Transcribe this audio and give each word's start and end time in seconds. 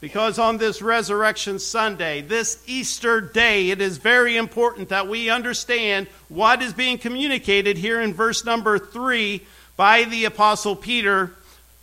because 0.00 0.38
on 0.38 0.56
this 0.56 0.80
Resurrection 0.80 1.58
Sunday, 1.58 2.20
this 2.20 2.62
Easter 2.66 3.20
day, 3.20 3.70
it 3.70 3.80
is 3.80 3.98
very 3.98 4.36
important 4.36 4.88
that 4.88 5.08
we 5.08 5.30
understand 5.30 6.06
what 6.28 6.62
is 6.62 6.72
being 6.72 6.98
communicated 6.98 7.76
here 7.76 8.00
in 8.00 8.14
verse 8.14 8.44
number 8.44 8.78
3 8.78 9.42
by 9.76 10.04
the 10.04 10.24
Apostle 10.24 10.76
Peter 10.76 11.32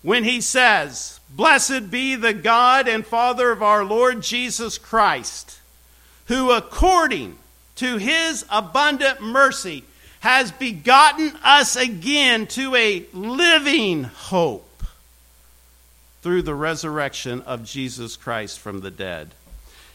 when 0.02 0.24
he 0.24 0.42
says, 0.42 1.20
Blessed 1.30 1.92
be 1.92 2.16
the 2.16 2.34
God 2.34 2.88
and 2.88 3.06
Father 3.06 3.52
of 3.52 3.62
our 3.62 3.84
Lord 3.84 4.22
Jesus 4.22 4.78
Christ, 4.78 5.60
who 6.26 6.52
according 6.52 7.38
to 7.76 7.98
his 7.98 8.46
abundant 8.50 9.22
mercy 9.22 9.84
has 10.22 10.52
begotten 10.52 11.34
us 11.44 11.76
again 11.76 12.48
to 12.48 12.76
a 12.76 13.06
living 13.12 14.04
hope 14.04 14.84
through 16.22 16.44
the 16.44 16.56
resurrection 16.56 17.42
of 17.42 17.66
Jesus 17.66 18.16
Christ 18.16 18.60
from 18.60 18.82
the 18.82 18.92
dead. 18.92 19.34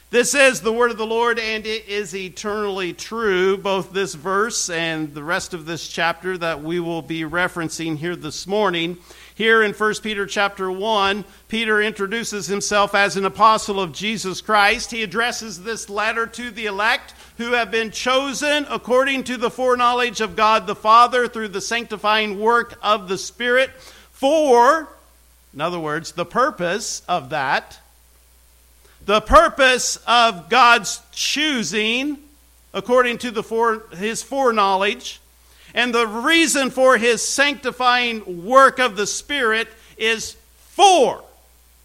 This 0.09 0.37
is 0.37 0.61
the 0.61 0.73
word 0.73 0.93
of 0.93 0.99
the 0.99 1.05
Lord, 1.05 1.37
and 1.41 1.67
it 1.67 1.89
is 1.89 2.15
eternally 2.15 2.93
true, 2.93 3.59
both 3.59 3.93
this 3.93 4.15
verse 4.15 4.71
and 4.71 5.13
the 5.13 5.23
rest 5.25 5.53
of 5.53 5.67
this 5.67 5.89
chapter 5.89 6.39
that 6.39 6.63
we 6.63 6.79
will 6.79 7.03
be 7.03 7.23
referencing 7.23 7.97
here 7.97 8.15
this 8.15 8.47
morning. 8.47 8.99
Here 9.35 9.65
in 9.65 9.73
1 9.73 9.95
Peter 10.05 10.25
chapter 10.25 10.71
1, 10.71 11.25
Peter 11.49 11.83
introduces 11.83 12.47
himself 12.47 12.95
as 12.95 13.17
an 13.17 13.25
apostle 13.25 13.81
of 13.81 13.91
Jesus 13.91 14.41
Christ. 14.41 14.93
He 14.93 15.03
addresses 15.03 15.65
this 15.65 15.91
letter 15.91 16.29
to 16.29 16.53
the 16.53 16.67
elect 16.67 17.13
who 17.39 17.55
have 17.55 17.73
been 17.73 17.91
chosen 17.91 18.65
according 18.71 19.25
to 19.25 19.37
the 19.37 19.51
foreknowledge 19.51 20.21
of 20.21 20.37
God 20.37 20.69
the 20.69 20.77
Father 20.77 21.27
through 21.27 21.49
the 21.49 21.61
sanctifying 21.61 22.39
work 22.39 22.79
of 22.81 23.09
the 23.09 23.19
Spirit 23.19 23.71
for, 24.13 24.89
in 25.53 25.61
other 25.61 25.81
words, 25.81 26.13
the 26.13 26.25
purpose 26.25 27.03
of 27.09 27.31
that, 27.31 27.81
the 29.07 29.21
purpose 29.21 29.99
of 30.07 30.49
God's 30.51 31.01
choosing 31.13 32.19
according 32.75 33.19
to 33.19 33.83
his 33.97 34.23
foreknowledge, 34.23 35.21
and 35.75 35.95
the 35.95 36.07
reason 36.07 36.71
for 36.71 36.99
his 36.99 37.27
sanctifying 37.27 38.45
work 38.45 38.79
of 38.79 38.97
the 38.97 39.07
Spirit 39.07 39.69
is 39.97 40.37
for 40.59 41.23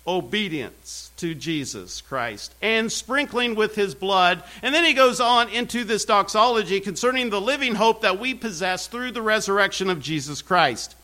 obedience 0.08 1.12
to 1.18 1.36
Jesus 1.36 2.02
Christ 2.02 2.54
and 2.62 2.92
sprinkling 2.92 3.54
with 3.54 3.76
his 3.76 3.94
blood. 3.94 4.44
And 4.64 4.74
then 4.74 4.84
he 4.84 4.94
goes 4.94 5.22
on 5.22 5.48
into 5.50 5.84
this 5.84 6.06
doxology 6.06 6.80
concerning 6.80 7.30
the 7.30 7.40
living 7.40 7.76
hope 7.76 8.02
that 8.02 8.20
we 8.20 8.34
possess 8.34 8.88
through 8.88 9.12
the 9.12 9.22
resurrection 9.22 9.90
of 9.90 10.02
Jesus 10.02 10.42
Christ. 10.42 10.96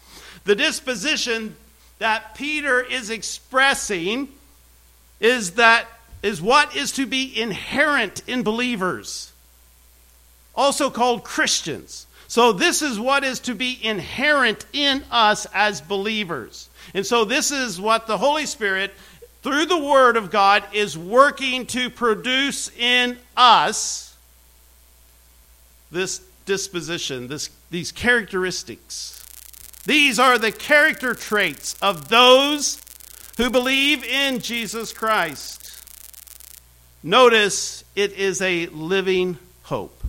The 0.45 0.55
disposition 0.55 1.55
that 1.99 2.35
Peter 2.35 2.81
is 2.81 3.09
expressing 3.09 4.29
is 5.19 5.51
that 5.51 5.87
is 6.27 6.41
what 6.41 6.75
is 6.75 6.91
to 6.93 7.05
be 7.05 7.39
inherent 7.39 8.21
in 8.27 8.43
believers, 8.43 9.31
also 10.55 10.89
called 10.89 11.23
Christians. 11.23 12.05
So, 12.27 12.51
this 12.51 12.81
is 12.81 12.99
what 12.99 13.23
is 13.23 13.39
to 13.41 13.55
be 13.55 13.79
inherent 13.81 14.65
in 14.73 15.03
us 15.09 15.47
as 15.53 15.79
believers. 15.79 16.69
And 16.93 17.05
so, 17.05 17.23
this 17.23 17.51
is 17.51 17.79
what 17.79 18.05
the 18.05 18.17
Holy 18.17 18.45
Spirit 18.45 18.91
through 19.47 19.65
the 19.65 19.77
Word 19.77 20.17
of 20.17 20.29
God, 20.29 20.63
is 20.73 20.97
working 20.97 21.65
to 21.67 21.89
produce 21.89 22.69
in 22.77 23.17
us 23.37 24.13
this 25.89 26.21
disposition, 26.45 27.27
this, 27.27 27.49
these 27.69 27.93
characteristics. 27.93 29.23
These 29.85 30.19
are 30.19 30.37
the 30.37 30.51
character 30.51 31.13
traits 31.13 31.77
of 31.81 32.09
those 32.09 32.81
who 33.37 33.49
believe 33.49 34.03
in 34.03 34.39
Jesus 34.39 34.91
Christ. 34.91 35.66
Notice 37.03 37.83
it 37.95 38.13
is 38.13 38.41
a 38.41 38.67
living 38.67 39.37
hope. 39.63 40.03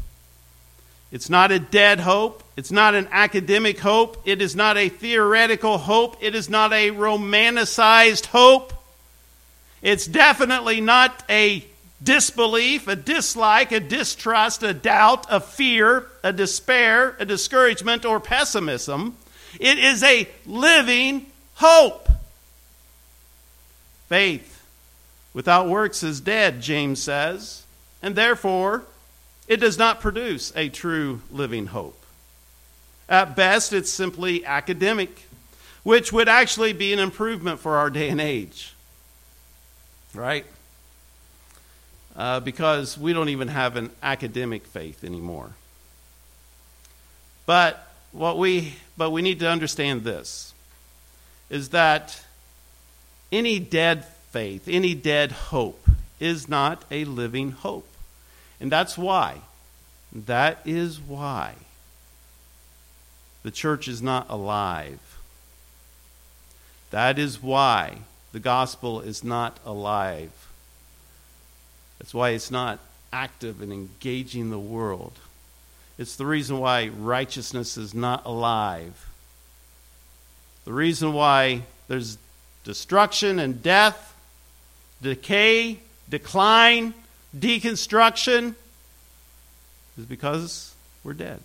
It's 1.10 1.30
not 1.30 1.52
a 1.52 1.58
dead 1.58 2.00
hope. 2.00 2.42
It's 2.56 2.70
not 2.70 2.94
an 2.94 3.08
academic 3.10 3.78
hope. 3.78 4.22
It 4.26 4.42
is 4.42 4.54
not 4.54 4.76
a 4.76 4.88
theoretical 4.88 5.78
hope. 5.78 6.16
It 6.20 6.34
is 6.34 6.50
not 6.50 6.72
a 6.72 6.90
romanticized 6.90 8.26
hope. 8.26 8.72
It's 9.80 10.06
definitely 10.06 10.80
not 10.80 11.22
a 11.30 11.64
disbelief, 12.02 12.88
a 12.88 12.96
dislike, 12.96 13.72
a 13.72 13.80
distrust, 13.80 14.62
a 14.62 14.74
doubt, 14.74 15.26
a 15.30 15.40
fear, 15.40 16.06
a 16.22 16.32
despair, 16.32 17.16
a 17.18 17.24
discouragement, 17.24 18.04
or 18.04 18.20
pessimism. 18.20 19.16
It 19.58 19.78
is 19.78 20.02
a 20.02 20.28
living 20.46 21.26
hope. 21.54 22.08
Faith 24.08 24.57
without 25.38 25.68
works 25.68 26.02
is 26.02 26.20
dead, 26.20 26.60
James 26.60 27.00
says, 27.00 27.62
and 28.02 28.16
therefore 28.16 28.82
it 29.46 29.58
does 29.58 29.78
not 29.78 30.00
produce 30.00 30.52
a 30.56 30.68
true 30.68 31.22
living 31.30 31.66
hope. 31.66 32.04
At 33.08 33.36
best, 33.36 33.72
it's 33.72 33.88
simply 33.88 34.44
academic, 34.44 35.28
which 35.84 36.12
would 36.12 36.28
actually 36.28 36.72
be 36.72 36.92
an 36.92 36.98
improvement 36.98 37.60
for 37.60 37.76
our 37.76 37.88
day 37.88 38.08
and 38.08 38.20
age 38.20 38.74
right? 40.14 40.44
Uh, 42.16 42.40
because 42.40 42.98
we 42.98 43.12
don't 43.12 43.28
even 43.28 43.48
have 43.48 43.76
an 43.76 43.90
academic 44.02 44.66
faith 44.66 45.04
anymore. 45.04 45.52
But 47.46 47.86
what 48.12 48.38
we 48.38 48.74
but 48.96 49.10
we 49.10 49.22
need 49.22 49.38
to 49.40 49.48
understand 49.48 50.02
this 50.02 50.52
is 51.50 51.70
that 51.70 52.20
any 53.30 53.58
dead 53.58 54.04
faith, 54.30 54.68
any 54.68 54.94
dead 54.94 55.32
hope 55.32 55.88
is 56.20 56.48
not 56.48 56.84
a 56.90 57.04
living 57.04 57.52
hope. 57.52 57.88
And 58.60 58.72
that's 58.72 58.98
why 58.98 59.40
that 60.12 60.60
is 60.64 61.00
why 61.00 61.54
the 63.42 63.50
church 63.50 63.88
is 63.88 64.02
not 64.02 64.26
alive. 64.28 65.18
That 66.90 67.18
is 67.18 67.42
why 67.42 67.98
the 68.32 68.40
gospel 68.40 69.00
is 69.00 69.22
not 69.22 69.58
alive. 69.64 70.32
That's 71.98 72.14
why 72.14 72.30
it's 72.30 72.50
not 72.50 72.78
active 73.12 73.60
and 73.60 73.72
engaging 73.72 74.50
the 74.50 74.58
world. 74.58 75.18
It's 75.98 76.16
the 76.16 76.26
reason 76.26 76.58
why 76.58 76.88
righteousness 76.88 77.76
is 77.76 77.92
not 77.92 78.24
alive. 78.24 79.06
The 80.64 80.72
reason 80.72 81.12
why 81.12 81.62
there's 81.88 82.18
destruction 82.64 83.38
and 83.38 83.62
death, 83.62 84.14
decay, 85.02 85.78
decline, 86.08 86.94
deconstruction 87.36 88.54
is 89.98 90.04
because 90.04 90.74
we're 91.04 91.14
dead. 91.14 91.40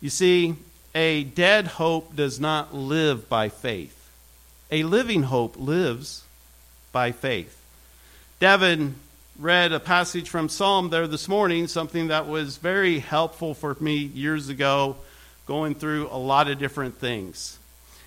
You 0.00 0.10
see, 0.10 0.54
a 0.94 1.24
dead 1.24 1.66
hope 1.66 2.14
does 2.14 2.38
not 2.38 2.74
live 2.74 3.28
by 3.28 3.48
faith. 3.48 4.10
A 4.70 4.82
living 4.82 5.24
hope 5.24 5.56
lives 5.58 6.24
by 6.92 7.12
faith. 7.12 7.60
Devin 8.40 8.96
read 9.38 9.72
a 9.72 9.80
passage 9.80 10.28
from 10.28 10.48
Psalm 10.48 10.90
there 10.90 11.06
this 11.06 11.28
morning, 11.28 11.68
something 11.68 12.08
that 12.08 12.26
was 12.26 12.56
very 12.56 12.98
helpful 12.98 13.54
for 13.54 13.76
me 13.80 13.96
years 13.96 14.48
ago, 14.48 14.96
going 15.46 15.74
through 15.74 16.08
a 16.10 16.18
lot 16.18 16.48
of 16.48 16.58
different 16.58 16.98
things. 16.98 17.58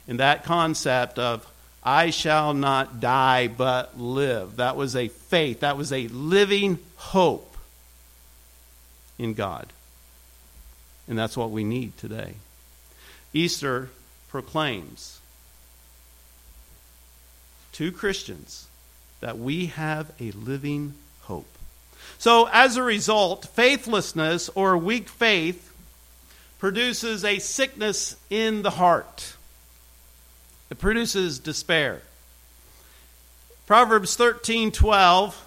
And 0.08 0.20
that 0.20 0.44
concept 0.44 1.20
of 1.20 1.48
I 1.84 2.10
shall 2.10 2.54
not 2.54 3.00
die 3.00 3.48
but 3.48 4.00
live. 4.00 4.58
That 4.58 4.76
was 4.76 4.96
a 4.96 5.08
faith, 5.08 5.62
that 5.62 5.78
was 5.78 5.94
a 5.94 6.08
living 6.10 6.80
hope 6.96 7.56
in 9.18 9.34
God. 9.34 9.68
And 11.08 11.18
that's 11.18 11.38
what 11.38 11.52
we 11.52 11.64
need 11.64 11.98
today. 11.98 12.36
Easter 13.34 13.90
proclaims 14.30 15.20
to 17.74 17.92
Christians 17.92 18.68
that 19.22 19.38
we 19.38 19.68
have 19.68 20.12
a 20.20 20.32
living 20.32 20.94
hope. 21.22 21.48
So, 22.18 22.50
as 22.52 22.76
a 22.76 22.84
result, 22.84 23.48
faithlessness 23.48 24.50
or 24.56 24.78
weak 24.78 25.10
faith 25.10 25.74
produces 26.58 27.24
a 27.24 27.40
sickness 27.40 28.16
in 28.30 28.62
the 28.62 28.72
heart. 28.72 29.36
It 30.70 30.78
produces 30.78 31.40
despair. 31.40 32.02
Proverbs 33.66 34.16
13 34.16 34.72
12. 34.72 35.46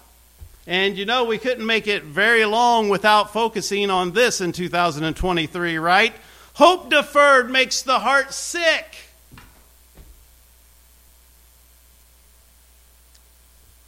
And 0.65 0.97
you 0.97 1.05
know, 1.05 1.25
we 1.25 1.37
couldn't 1.37 1.65
make 1.65 1.87
it 1.87 2.03
very 2.03 2.45
long 2.45 2.87
without 2.87 3.33
focusing 3.33 3.89
on 3.89 4.11
this 4.11 4.39
in 4.39 4.53
2023, 4.53 5.77
right? 5.77 6.13
Hope 6.53 6.89
deferred 6.89 7.49
makes 7.49 7.81
the 7.81 7.99
heart 7.99 8.33
sick. 8.33 8.97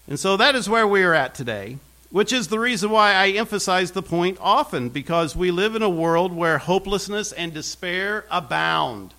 And 0.07 0.19
so 0.19 0.37
that 0.37 0.55
is 0.55 0.69
where 0.69 0.87
we 0.87 1.01
are 1.03 1.13
at 1.13 1.33
today, 1.33 1.77
which 2.11 2.31
is 2.31 2.49
the 2.49 2.59
reason 2.59 2.91
why 2.91 3.13
I 3.13 3.29
emphasize 3.29 3.91
the 3.91 4.03
point 4.03 4.37
often, 4.39 4.89
because 4.89 5.35
we 5.35 5.49
live 5.49 5.75
in 5.75 5.81
a 5.81 5.89
world 5.89 6.31
where 6.31 6.59
hopelessness 6.59 7.31
and 7.31 7.53
despair 7.53 8.25
abound. 8.29 9.14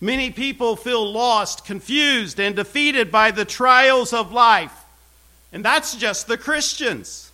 Many 0.00 0.30
people 0.30 0.76
feel 0.76 1.10
lost, 1.10 1.64
confused, 1.64 2.38
and 2.38 2.54
defeated 2.54 3.10
by 3.10 3.30
the 3.32 3.44
trials 3.44 4.12
of 4.12 4.32
life. 4.32 4.72
And 5.52 5.64
that's 5.64 5.96
just 5.96 6.28
the 6.28 6.38
Christians. 6.38 7.32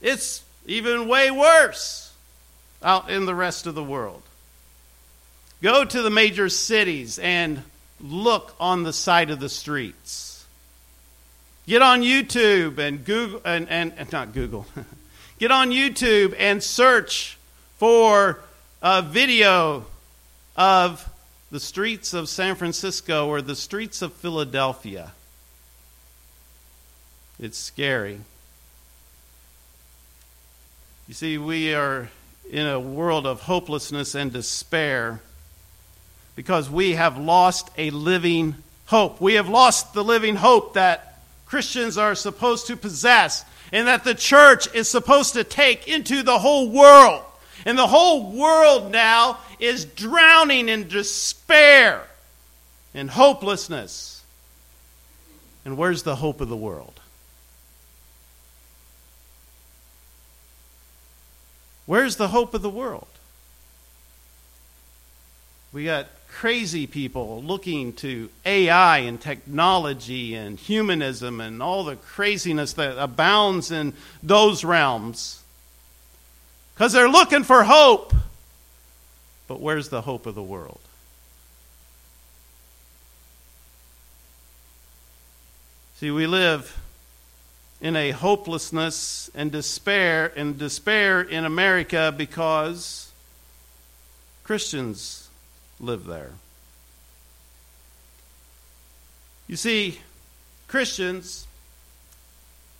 It's 0.00 0.42
even 0.66 1.06
way 1.08 1.30
worse 1.30 2.12
out 2.82 3.10
in 3.10 3.24
the 3.24 3.34
rest 3.34 3.66
of 3.66 3.74
the 3.74 3.84
world. 3.84 4.22
Go 5.62 5.84
to 5.84 6.02
the 6.02 6.10
major 6.10 6.48
cities 6.48 7.18
and 7.18 7.62
look 8.00 8.54
on 8.58 8.82
the 8.82 8.92
side 8.92 9.30
of 9.30 9.40
the 9.40 9.48
streets. 9.48 10.44
Get 11.66 11.80
on 11.80 12.02
YouTube 12.02 12.78
and 12.78 13.04
Google 13.04 13.40
and, 13.44 13.68
and, 13.68 13.92
and 13.96 14.12
not 14.12 14.34
Google. 14.34 14.66
Get 15.38 15.50
on 15.50 15.70
YouTube 15.70 16.34
and 16.38 16.62
search 16.62 17.38
for 17.78 18.40
a 18.82 19.00
video 19.00 19.86
of 20.56 21.08
the 21.50 21.60
streets 21.60 22.14
of 22.14 22.28
San 22.28 22.54
Francisco 22.54 23.28
or 23.28 23.42
the 23.42 23.56
streets 23.56 24.02
of 24.02 24.12
Philadelphia. 24.12 25.12
It's 27.38 27.58
scary. 27.58 28.20
You 31.08 31.14
see, 31.14 31.38
we 31.38 31.74
are 31.74 32.08
in 32.50 32.66
a 32.66 32.80
world 32.80 33.26
of 33.26 33.42
hopelessness 33.42 34.14
and 34.14 34.32
despair 34.32 35.20
because 36.36 36.70
we 36.70 36.92
have 36.92 37.18
lost 37.18 37.70
a 37.76 37.90
living 37.90 38.56
hope. 38.86 39.20
We 39.20 39.34
have 39.34 39.48
lost 39.48 39.94
the 39.94 40.04
living 40.04 40.36
hope 40.36 40.74
that 40.74 41.18
Christians 41.46 41.98
are 41.98 42.14
supposed 42.14 42.66
to 42.68 42.76
possess 42.76 43.44
and 43.72 43.88
that 43.88 44.04
the 44.04 44.14
church 44.14 44.72
is 44.74 44.88
supposed 44.88 45.34
to 45.34 45.44
take 45.44 45.88
into 45.88 46.22
the 46.22 46.38
whole 46.38 46.70
world. 46.70 47.22
And 47.66 47.78
the 47.78 47.86
whole 47.86 48.32
world 48.32 48.90
now 48.92 49.38
is 49.58 49.84
drowning 49.84 50.68
in 50.68 50.88
despair 50.88 52.02
and 52.94 53.10
hopelessness. 53.10 54.24
And 55.64 55.76
where's 55.76 56.02
the 56.02 56.16
hope 56.16 56.40
of 56.40 56.48
the 56.48 56.56
world? 56.56 57.00
Where's 61.86 62.16
the 62.16 62.28
hope 62.28 62.54
of 62.54 62.62
the 62.62 62.70
world? 62.70 63.06
We 65.72 65.84
got 65.84 66.06
crazy 66.30 66.86
people 66.86 67.42
looking 67.42 67.92
to 67.94 68.28
AI 68.44 68.98
and 68.98 69.20
technology 69.20 70.34
and 70.34 70.58
humanism 70.58 71.40
and 71.40 71.62
all 71.62 71.84
the 71.84 71.96
craziness 71.96 72.72
that 72.74 72.96
abounds 73.02 73.70
in 73.70 73.92
those 74.22 74.64
realms. 74.64 75.42
Because 76.74 76.92
they're 76.92 77.08
looking 77.08 77.44
for 77.44 77.64
hope. 77.64 78.14
But 79.46 79.60
where's 79.60 79.88
the 79.88 80.02
hope 80.02 80.26
of 80.26 80.34
the 80.34 80.42
world? 80.42 80.80
See, 85.96 86.10
we 86.10 86.26
live 86.26 86.78
in 87.80 87.96
a 87.96 88.10
hopelessness 88.10 89.30
and 89.34 89.52
despair 89.52 90.32
and 90.36 90.58
despair 90.58 91.20
in 91.20 91.44
America 91.44 92.12
because 92.16 93.12
Christians 94.42 95.28
live 95.78 96.04
there. 96.04 96.32
You 99.46 99.56
see, 99.56 100.00
Christians 100.66 101.46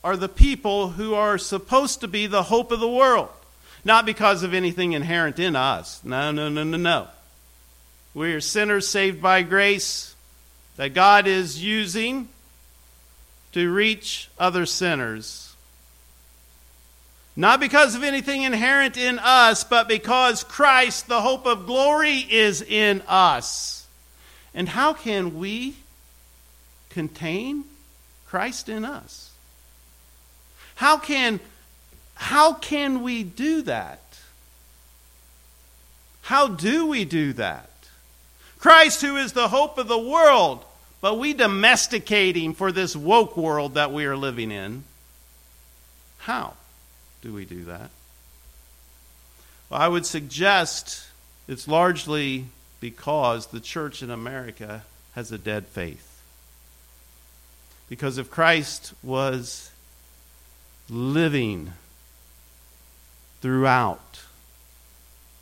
are 0.02 0.16
the 0.16 0.28
people 0.28 0.90
who 0.90 1.14
are 1.14 1.38
supposed 1.38 2.00
to 2.00 2.08
be 2.08 2.26
the 2.26 2.44
hope 2.44 2.72
of 2.72 2.80
the 2.80 2.88
world. 2.88 3.30
Not 3.84 4.06
because 4.06 4.42
of 4.42 4.54
anything 4.54 4.92
inherent 4.92 5.38
in 5.38 5.56
us. 5.56 6.02
No, 6.04 6.30
no, 6.30 6.48
no, 6.48 6.64
no, 6.64 6.76
no. 6.76 7.08
We 8.14 8.32
are 8.32 8.40
sinners 8.40 8.88
saved 8.88 9.20
by 9.20 9.42
grace 9.42 10.14
that 10.76 10.94
God 10.94 11.26
is 11.26 11.62
using 11.62 12.28
to 13.52 13.72
reach 13.72 14.30
other 14.38 14.66
sinners. 14.66 15.54
Not 17.36 17.60
because 17.60 17.94
of 17.94 18.04
anything 18.04 18.42
inherent 18.42 18.96
in 18.96 19.18
us, 19.18 19.64
but 19.64 19.88
because 19.88 20.44
Christ, 20.44 21.08
the 21.08 21.20
hope 21.20 21.46
of 21.46 21.66
glory, 21.66 22.18
is 22.18 22.62
in 22.62 23.02
us. 23.08 23.86
And 24.54 24.68
how 24.68 24.92
can 24.92 25.38
we 25.38 25.74
contain 26.90 27.64
Christ 28.26 28.68
in 28.68 28.84
us? 28.84 29.32
How 30.76 30.96
can 30.96 31.40
how 32.24 32.54
can 32.54 33.02
we 33.02 33.22
do 33.22 33.60
that? 33.62 34.00
How 36.22 36.48
do 36.48 36.86
we 36.86 37.04
do 37.04 37.34
that? 37.34 37.68
Christ, 38.58 39.02
who 39.02 39.18
is 39.18 39.34
the 39.34 39.48
hope 39.48 39.76
of 39.76 39.88
the 39.88 39.98
world, 39.98 40.64
but 41.02 41.18
we 41.18 41.34
domesticate 41.34 42.34
him 42.34 42.54
for 42.54 42.72
this 42.72 42.96
woke 42.96 43.36
world 43.36 43.74
that 43.74 43.92
we 43.92 44.06
are 44.06 44.16
living 44.16 44.50
in. 44.50 44.84
How 46.20 46.54
do 47.20 47.34
we 47.34 47.44
do 47.44 47.64
that? 47.64 47.90
Well, 49.68 49.82
I 49.82 49.88
would 49.88 50.06
suggest 50.06 51.06
it's 51.46 51.68
largely 51.68 52.46
because 52.80 53.48
the 53.48 53.60
church 53.60 54.02
in 54.02 54.10
America 54.10 54.82
has 55.14 55.30
a 55.30 55.36
dead 55.36 55.66
faith. 55.66 56.22
Because 57.90 58.16
if 58.16 58.30
Christ 58.30 58.94
was 59.02 59.70
living 60.88 61.74
throughout 63.44 64.20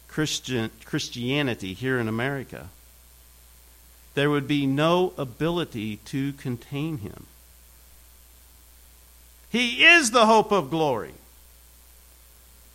Christian, 0.09 0.73
Christianity 0.85 1.73
here 1.73 2.00
in 2.00 2.09
America, 2.09 2.68
there 4.14 4.28
would 4.28 4.49
be 4.49 4.66
no 4.66 5.12
ability 5.16 5.99
to 6.06 6.32
contain 6.32 6.99
him. 6.99 7.26
He 9.50 9.85
is 9.85 10.11
the 10.11 10.26
hope 10.26 10.50
of 10.50 10.68
glory. 10.68 11.14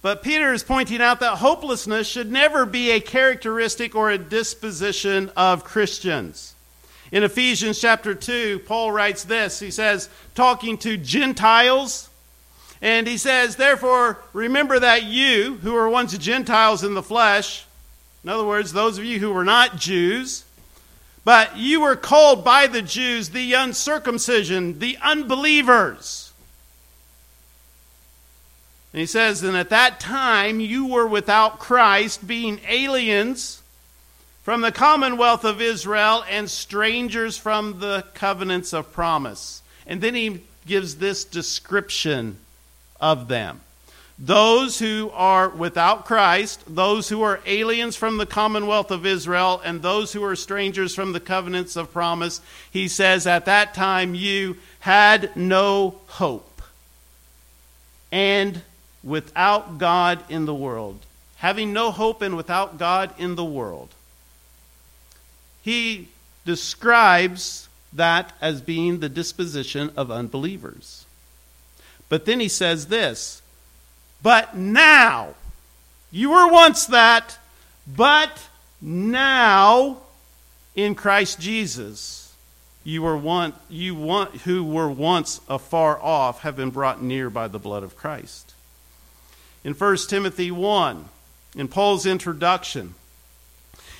But 0.01 0.23
Peter 0.23 0.53
is 0.53 0.63
pointing 0.63 1.01
out 1.01 1.19
that 1.19 1.39
hopelessness 1.39 2.07
should 2.07 2.31
never 2.31 2.65
be 2.65 2.91
a 2.91 3.01
characteristic 3.01 3.95
or 3.95 4.09
a 4.09 4.17
disposition 4.17 5.29
of 5.35 5.65
Christians. 5.65 6.55
In 7.11 7.23
Ephesians 7.23 7.81
chapter 7.81 8.15
2, 8.15 8.59
Paul 8.59 8.93
writes 8.93 9.25
this. 9.25 9.59
He 9.59 9.71
says, 9.71 10.07
talking 10.35 10.77
to 10.77 10.95
Gentiles, 10.95 12.09
and 12.81 13.07
he 13.07 13.17
says, 13.17 13.55
Therefore, 13.55 14.19
remember 14.33 14.79
that 14.79 15.03
you, 15.03 15.55
who 15.61 15.73
were 15.73 15.89
once 15.89 16.17
Gentiles 16.17 16.83
in 16.83 16.93
the 16.93 17.03
flesh, 17.03 17.65
in 18.23 18.29
other 18.29 18.45
words, 18.45 18.73
those 18.73 18.97
of 18.97 19.05
you 19.05 19.19
who 19.19 19.31
were 19.31 19.43
not 19.43 19.77
Jews, 19.77 20.43
but 21.23 21.57
you 21.57 21.81
were 21.81 21.95
called 21.95 22.43
by 22.43 22.67
the 22.67 22.81
Jews 22.81 23.29
the 23.29 23.53
uncircumcision, 23.53 24.79
the 24.79 24.97
unbelievers. 25.01 26.31
And 28.93 28.99
he 28.99 29.05
says, 29.05 29.43
And 29.43 29.57
at 29.57 29.69
that 29.69 29.99
time 29.99 30.59
you 30.59 30.87
were 30.87 31.07
without 31.07 31.59
Christ, 31.59 32.25
being 32.27 32.59
aliens 32.67 33.61
from 34.43 34.61
the 34.61 34.71
commonwealth 34.71 35.43
of 35.43 35.61
Israel 35.61 36.23
and 36.29 36.49
strangers 36.49 37.37
from 37.37 37.79
the 37.79 38.05
covenants 38.13 38.73
of 38.73 38.93
promise. 38.93 39.61
And 39.85 39.99
then 39.99 40.15
he 40.15 40.43
gives 40.65 40.95
this 40.95 41.25
description 41.25 42.37
of 42.99 43.27
them. 43.27 43.61
those 44.19 44.79
who 44.79 45.11
are 45.13 45.47
without 45.49 46.05
Christ, 46.05 46.63
those 46.67 47.09
who 47.09 47.21
are 47.21 47.39
aliens 47.45 47.95
from 47.95 48.17
the 48.17 48.25
commonwealth 48.25 48.89
of 48.89 49.05
Israel, 49.05 49.61
and 49.63 49.81
those 49.81 50.13
who 50.13 50.23
are 50.23 50.35
strangers 50.35 50.95
from 50.95 51.13
the 51.13 51.19
covenants 51.19 51.75
of 51.75 51.93
promise, 51.93 52.41
he 52.71 52.87
says, 52.87 53.27
At 53.27 53.45
that 53.45 53.75
time 53.75 54.15
you 54.15 54.57
had 54.79 55.35
no 55.35 55.99
hope. 56.07 56.61
And 58.11 58.61
without 59.03 59.77
God 59.77 60.23
in 60.29 60.45
the 60.45 60.55
world, 60.55 60.99
having 61.37 61.71
no 61.71 61.91
hope 61.91 62.21
and 62.21 62.35
without 62.35 62.79
God 62.79 63.13
in 63.19 63.35
the 63.35 63.45
world, 63.45 63.89
he 65.61 66.07
describes 66.45 67.67
that 67.93 68.33
as 68.41 68.61
being 68.61 68.99
the 68.99 69.09
disposition 69.09 69.91
of 69.95 70.09
unbelievers. 70.09 71.05
But 72.09 72.25
then 72.25 72.39
he 72.39 72.47
says 72.47 72.87
this 72.87 73.41
but 74.21 74.55
now, 74.55 75.35
you 76.11 76.31
were 76.31 76.51
once 76.51 76.87
that, 76.87 77.37
but 77.85 78.47
now 78.81 79.97
in 80.75 80.95
Christ 80.95 81.39
Jesus, 81.39 82.33
you 82.83 83.01
were 83.01 83.17
one, 83.17 83.53
you 83.69 83.95
want, 83.95 84.35
who 84.41 84.63
were 84.63 84.89
once 84.89 85.41
afar 85.49 85.99
off 86.01 86.41
have 86.41 86.55
been 86.55 86.69
brought 86.69 87.01
near 87.01 87.29
by 87.29 87.47
the 87.47 87.59
blood 87.59 87.83
of 87.83 87.97
Christ. 87.97 88.53
In 89.63 89.73
1 89.73 89.97
Timothy 90.07 90.51
1, 90.51 91.05
in 91.55 91.67
Paul's 91.67 92.05
introduction, 92.05 92.95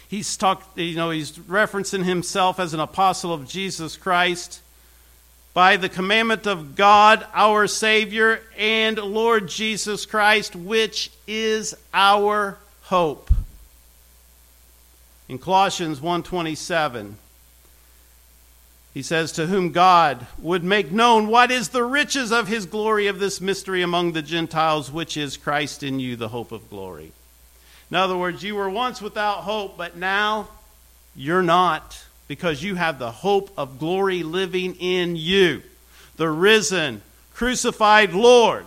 he's 0.08 0.38
talked, 0.38 0.78
you 0.78 0.96
know, 0.96 1.10
he's 1.10 1.32
referencing 1.34 2.06
himself 2.06 2.60
as 2.60 2.74
an 2.74 2.80
apostle 2.80 3.34
of 3.34 3.48
Jesus 3.48 3.98
Christ 3.98 4.62
by 5.58 5.76
the 5.76 5.90
commandment 5.90 6.46
of 6.46 6.76
God, 6.76 7.26
our 7.34 7.66
Savior, 7.66 8.42
and 8.60 8.96
Lord 9.00 9.48
Jesus 9.48 10.06
Christ, 10.06 10.56
which 10.56 11.10
is 11.26 11.74
our 11.96 12.60
hope. 12.84 13.32
In 15.28 15.40
Colossians 15.40 16.00
1:27, 16.00 17.16
he 18.94 19.02
says, 19.02 19.32
To 19.32 19.48
whom 19.48 19.72
God 19.72 20.28
would 20.38 20.64
make 20.64 20.92
known 20.92 21.26
what 21.26 21.50
is 21.50 21.70
the 21.70 21.84
riches 21.84 22.32
of 22.32 22.48
his 22.48 22.68
glory 22.68 23.08
of 23.08 23.18
this 23.18 23.42
mystery 23.42 23.82
among 23.82 24.12
the 24.12 24.22
Gentiles, 24.22 24.92
which 24.92 25.18
is 25.18 25.38
Christ 25.38 25.82
in 25.82 26.00
you, 26.00 26.16
the 26.16 26.30
hope 26.30 26.52
of 26.52 26.70
glory. 26.70 27.14
In 27.90 27.98
other 27.98 28.16
words, 28.16 28.44
you 28.44 28.54
were 28.54 28.70
once 28.70 29.02
without 29.02 29.38
hope, 29.38 29.76
but 29.76 29.98
now 29.98 30.50
you're 31.16 31.42
not 31.42 32.06
because 32.28 32.64
you 32.64 32.76
have 32.76 33.00
the 33.00 33.12
hope 33.12 33.52
of 33.58 33.80
glory 33.80 34.24
living 34.24 34.76
in 34.76 35.16
you, 35.16 35.64
the 36.18 36.30
risen, 36.30 37.02
crucified 37.34 38.14
Lord. 38.14 38.66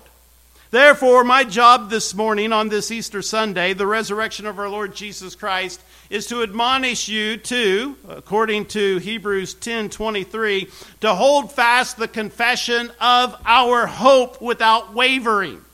Therefore, 0.71 1.25
my 1.25 1.43
job 1.43 1.91
this 1.91 2.15
morning 2.15 2.53
on 2.53 2.69
this 2.69 2.93
Easter 2.93 3.23
Sunday, 3.23 3.73
the 3.73 3.89
resurrection 3.89 4.47
of 4.47 4.59
our 4.59 4.69
Lord 4.69 4.95
Jesus 4.95 5.35
Christ, 5.35 5.81
is 6.11 6.27
to 6.29 6.43
admonish 6.45 7.09
you 7.09 7.37
to, 7.39 7.97
according 8.09 8.67
to 8.67 8.99
Hebrews 8.99 9.55
10:23, 9.55 10.71
to 11.01 11.15
hold 11.15 11.53
fast 11.53 11.97
the 11.97 12.07
confession 12.07 12.93
of 13.01 13.37
our 13.45 13.87
hope 13.87 14.41
without 14.41 14.95
wavering. 14.95 15.65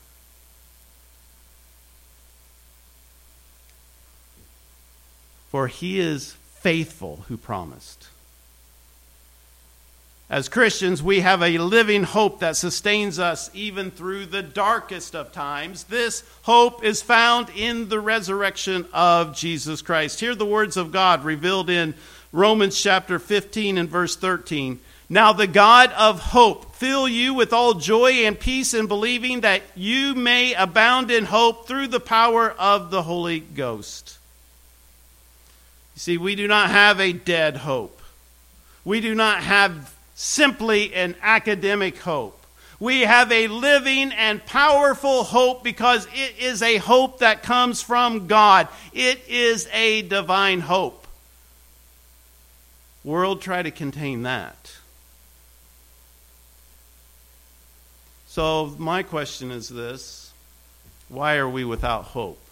For 5.51 5.67
he 5.67 5.99
is 5.99 6.35
faithful 6.67 7.23
who 7.29 7.37
promised. 7.37 8.09
As 10.29 10.49
Christians, 10.49 11.01
we 11.01 11.21
have 11.21 11.41
a 11.41 11.59
living 11.59 12.03
hope 12.03 12.41
that 12.41 12.57
sustains 12.57 13.19
us 13.19 13.49
even 13.53 13.89
through 13.89 14.25
the 14.25 14.43
darkest 14.43 15.15
of 15.15 15.31
times. 15.31 15.85
This 15.85 16.25
hope 16.41 16.83
is 16.83 17.01
found 17.01 17.49
in 17.55 17.87
the 17.87 18.01
resurrection 18.01 18.85
of 18.91 19.33
Jesus 19.33 19.81
Christ. 19.81 20.19
Hear 20.19 20.35
the 20.35 20.45
words 20.45 20.75
of 20.75 20.91
God 20.91 21.23
revealed 21.23 21.69
in 21.69 21.93
Romans 22.33 22.77
chapter 22.77 23.17
15 23.17 23.77
and 23.77 23.87
verse 23.87 24.17
13. 24.17 24.81
Now, 25.07 25.31
the 25.31 25.47
God 25.47 25.93
of 25.93 26.19
hope 26.19 26.75
fill 26.75 27.07
you 27.07 27.33
with 27.33 27.53
all 27.53 27.75
joy 27.75 28.11
and 28.25 28.37
peace 28.37 28.73
in 28.73 28.87
believing 28.87 29.39
that 29.39 29.61
you 29.73 30.15
may 30.15 30.53
abound 30.53 31.11
in 31.11 31.23
hope 31.23 31.65
through 31.65 31.87
the 31.87 32.01
power 32.01 32.51
of 32.51 32.91
the 32.91 33.03
Holy 33.03 33.39
Ghost. 33.39 34.16
You 35.97 35.99
see, 35.99 36.17
we 36.19 36.35
do 36.35 36.47
not 36.47 36.69
have 36.69 36.99
a 36.99 37.11
dead 37.11 37.57
hope. 37.57 37.99
We 38.85 39.01
do 39.01 39.15
not 39.15 39.41
have 39.41 39.95
simply 40.13 40.93
an 40.93 41.15
academic 41.23 41.97
hope. 41.97 42.39
We 42.79 43.01
have 43.01 43.31
a 43.31 43.47
living 43.47 44.11
and 44.11 44.45
powerful 44.45 45.23
hope 45.23 45.63
because 45.63 46.05
it 46.13 46.37
is 46.37 46.61
a 46.61 46.77
hope 46.77 47.17
that 47.17 47.41
comes 47.41 47.81
from 47.81 48.27
God. 48.27 48.67
It 48.93 49.27
is 49.27 49.67
a 49.73 50.03
divine 50.03 50.59
hope. 50.59 51.07
World 53.03 53.41
try 53.41 53.63
to 53.63 53.71
contain 53.71 54.21
that. 54.21 54.77
So 58.27 58.75
my 58.77 59.01
question 59.01 59.49
is 59.49 59.67
this, 59.67 60.31
why 61.09 61.37
are 61.37 61.49
we 61.49 61.65
without 61.65 62.03
hope? 62.03 62.46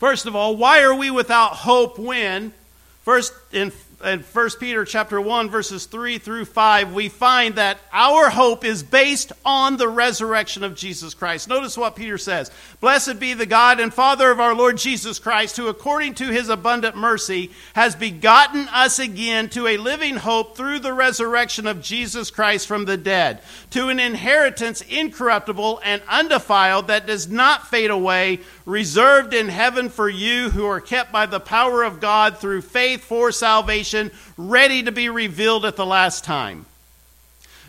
First 0.00 0.24
of 0.24 0.34
all, 0.34 0.56
why 0.56 0.80
are 0.80 0.94
we 0.94 1.10
without 1.10 1.52
hope 1.52 1.98
when 1.98 2.54
first 3.02 3.34
in 3.52 3.70
in 4.04 4.20
1 4.20 4.50
Peter 4.58 4.84
chapter 4.84 5.20
1 5.20 5.50
verses 5.50 5.86
3 5.86 6.18
through 6.18 6.44
5 6.44 6.94
we 6.94 7.08
find 7.08 7.56
that 7.56 7.78
our 7.92 8.30
hope 8.30 8.64
is 8.64 8.82
based 8.82 9.32
on 9.44 9.76
the 9.76 9.88
resurrection 9.88 10.64
of 10.64 10.74
Jesus 10.74 11.12
Christ. 11.14 11.48
Notice 11.48 11.76
what 11.76 11.96
Peter 11.96 12.16
says. 12.16 12.50
Blessed 12.80 13.20
be 13.20 13.34
the 13.34 13.46
God 13.46 13.78
and 13.78 13.92
Father 13.92 14.30
of 14.30 14.40
our 14.40 14.54
Lord 14.54 14.78
Jesus 14.78 15.18
Christ 15.18 15.56
who 15.56 15.68
according 15.68 16.14
to 16.14 16.28
his 16.28 16.48
abundant 16.48 16.96
mercy 16.96 17.50
has 17.74 17.94
begotten 17.94 18.68
us 18.68 18.98
again 18.98 19.48
to 19.50 19.66
a 19.66 19.76
living 19.76 20.16
hope 20.16 20.56
through 20.56 20.78
the 20.78 20.92
resurrection 20.94 21.66
of 21.66 21.82
Jesus 21.82 22.30
Christ 22.30 22.66
from 22.66 22.84
the 22.84 22.96
dead, 22.96 23.40
to 23.70 23.88
an 23.88 24.00
inheritance 24.00 24.80
incorruptible 24.82 25.80
and 25.84 26.02
undefiled 26.08 26.88
that 26.88 27.06
does 27.06 27.28
not 27.28 27.68
fade 27.68 27.90
away, 27.90 28.40
reserved 28.64 29.34
in 29.34 29.48
heaven 29.48 29.88
for 29.88 30.08
you 30.08 30.50
who 30.50 30.64
are 30.66 30.80
kept 30.80 31.12
by 31.12 31.26
the 31.26 31.40
power 31.40 31.82
of 31.82 32.00
God 32.00 32.38
through 32.38 32.62
faith 32.62 33.02
for 33.02 33.32
salvation, 33.32 33.89
ready 34.36 34.82
to 34.82 34.92
be 34.92 35.08
revealed 35.08 35.64
at 35.64 35.76
the 35.76 35.86
last 35.86 36.24
time. 36.24 36.66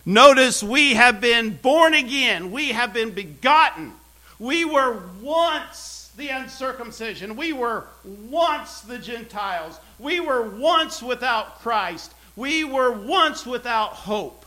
Notice 0.05 0.63
we 0.63 0.95
have 0.95 1.21
been 1.21 1.55
born 1.57 1.93
again, 1.93 2.51
we 2.51 2.69
have 2.69 2.93
been 2.93 3.11
begotten. 3.11 3.93
We 4.39 4.65
were 4.65 5.03
once 5.21 6.11
the 6.17 6.29
uncircumcision, 6.29 7.35
we 7.35 7.53
were 7.53 7.85
once 8.03 8.81
the 8.81 8.97
Gentiles, 8.97 9.79
we 9.99 10.19
were 10.19 10.41
once 10.41 11.01
without 11.01 11.61
Christ, 11.61 12.13
we 12.35 12.63
were 12.63 12.91
once 12.91 13.45
without 13.45 13.91
hope. 13.91 14.45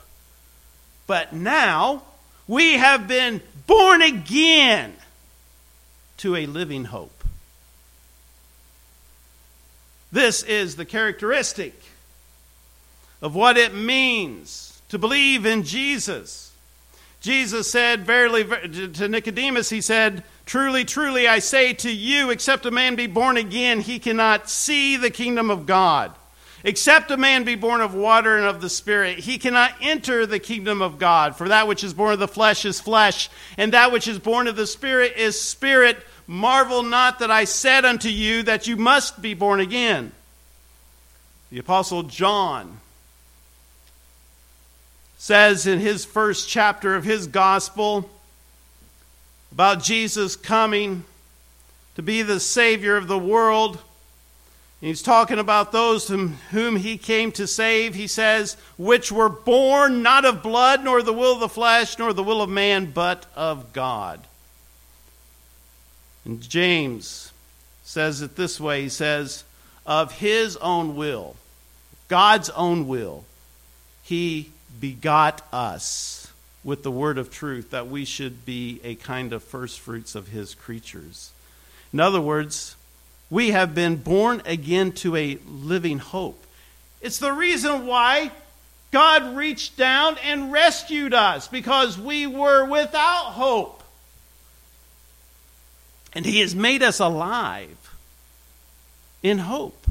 But 1.06 1.32
now 1.32 2.02
we 2.48 2.74
have 2.74 3.06
been 3.06 3.40
born 3.66 4.02
again 4.02 4.94
to 6.18 6.36
a 6.36 6.46
living 6.46 6.86
hope. 6.86 7.13
This 10.14 10.44
is 10.44 10.76
the 10.76 10.85
characteristic 10.85 11.75
of 13.21 13.35
what 13.35 13.56
it 13.56 13.75
means 13.75 14.80
to 14.88 14.97
believe 14.97 15.44
in 15.44 15.64
Jesus. 15.64 16.52
Jesus 17.21 17.68
said, 17.68 18.06
verily, 18.06 18.44
to 18.44 19.09
Nicodemus, 19.09 19.71
he 19.71 19.80
said, 19.80 20.23
Truly, 20.47 20.85
truly, 20.85 21.26
I 21.26 21.40
say 21.40 21.73
to 21.73 21.90
you, 21.90 22.30
except 22.30 22.64
a 22.64 22.71
man 22.71 22.94
be 22.94 23.09
born 23.09 23.37
again, 23.37 23.80
he 23.80 23.99
cannot 23.99 24.49
see 24.49 24.97
the 24.97 25.11
kingdom 25.11 25.50
of 25.50 25.66
God. 25.66 26.12
Except 26.62 27.11
a 27.11 27.16
man 27.16 27.42
be 27.42 27.56
born 27.56 27.80
of 27.80 27.92
water 27.92 28.37
and 28.37 28.47
of 28.47 28.61
the 28.61 28.71
Spirit, 28.71 29.18
he 29.18 29.37
cannot 29.37 29.75
enter 29.80 30.26
the 30.26 30.38
kingdom 30.38 30.80
of 30.80 31.00
God. 31.00 31.35
For 31.35 31.49
that 31.49 31.66
which 31.66 31.83
is 31.83 31.92
born 31.92 32.12
of 32.12 32.21
the 32.21 32.28
flesh 32.28 32.64
is 32.64 32.80
flesh, 32.80 33.28
and 33.59 33.73
that 33.73 33.90
which 33.90 34.06
is 34.06 34.21
born 34.21 34.47
of 34.47 34.54
the 34.54 34.68
Spirit 34.68 35.14
is 35.16 35.40
spirit. 35.40 35.99
Marvel 36.26 36.82
not 36.82 37.18
that 37.18 37.30
I 37.30 37.44
said 37.44 37.84
unto 37.84 38.08
you 38.08 38.42
that 38.44 38.66
you 38.66 38.76
must 38.76 39.20
be 39.20 39.34
born 39.34 39.60
again. 39.60 40.12
The 41.50 41.58
Apostle 41.58 42.04
John 42.04 42.80
says 45.18 45.66
in 45.66 45.78
his 45.78 46.04
first 46.04 46.48
chapter 46.48 46.96
of 46.96 47.04
his 47.04 47.26
gospel 47.26 48.10
about 49.52 49.82
Jesus 49.82 50.36
coming 50.36 51.04
to 51.94 52.02
be 52.02 52.22
the 52.22 52.40
Savior 52.40 52.96
of 52.96 53.06
the 53.06 53.18
world. 53.18 53.78
He's 54.80 55.00
talking 55.00 55.38
about 55.38 55.72
those 55.72 56.08
whom, 56.08 56.76
he 56.76 56.98
came 56.98 57.32
to 57.32 57.46
save. 57.46 57.94
He 57.94 58.06
says, 58.06 58.56
which 58.76 59.10
were 59.10 59.30
born 59.30 60.02
not 60.02 60.24
of 60.24 60.42
blood, 60.42 60.84
nor 60.84 61.02
the 61.02 61.12
will 61.12 61.34
of 61.34 61.40
the 61.40 61.48
flesh, 61.48 61.98
nor 61.98 62.12
the 62.12 62.22
will 62.22 62.42
of 62.42 62.50
man, 62.50 62.90
but 62.90 63.24
of 63.34 63.72
God. 63.72 64.20
And 66.24 66.40
James 66.40 67.32
says 67.82 68.22
it 68.22 68.36
this 68.36 68.58
way 68.60 68.82
He 68.82 68.88
says, 68.88 69.44
Of 69.86 70.12
his 70.18 70.56
own 70.56 70.96
will, 70.96 71.36
God's 72.08 72.50
own 72.50 72.86
will, 72.88 73.24
he 74.02 74.50
begot 74.80 75.46
us 75.52 76.32
with 76.64 76.82
the 76.82 76.90
word 76.90 77.18
of 77.18 77.30
truth 77.30 77.70
that 77.70 77.88
we 77.88 78.04
should 78.04 78.44
be 78.44 78.80
a 78.82 78.94
kind 78.96 79.32
of 79.32 79.42
first 79.42 79.80
fruits 79.80 80.14
of 80.14 80.28
his 80.28 80.54
creatures. 80.54 81.30
In 81.92 82.00
other 82.00 82.20
words, 82.20 82.76
we 83.30 83.50
have 83.50 83.74
been 83.74 83.96
born 83.96 84.42
again 84.46 84.92
to 84.92 85.14
a 85.14 85.38
living 85.46 85.98
hope. 85.98 86.44
It's 87.00 87.18
the 87.18 87.32
reason 87.32 87.86
why 87.86 88.30
God 88.90 89.36
reached 89.36 89.76
down 89.76 90.16
and 90.24 90.50
rescued 90.50 91.12
us 91.12 91.48
because 91.48 91.98
we 91.98 92.26
were 92.26 92.64
without 92.64 93.32
hope. 93.32 93.82
And 96.14 96.25
He 96.25 96.40
has 96.40 96.54
made 96.54 96.83
us 96.83 97.00
alive 97.00 97.94
in 99.23 99.38
hope. 99.38 99.87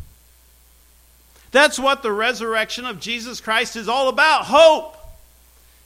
That's 1.51 1.77
what 1.77 2.01
the 2.01 2.11
resurrection 2.11 2.85
of 2.85 2.99
Jesus 2.99 3.41
Christ 3.41 3.75
is 3.75 3.87
all 3.87 4.09
about 4.09 4.45
hope. 4.45 4.97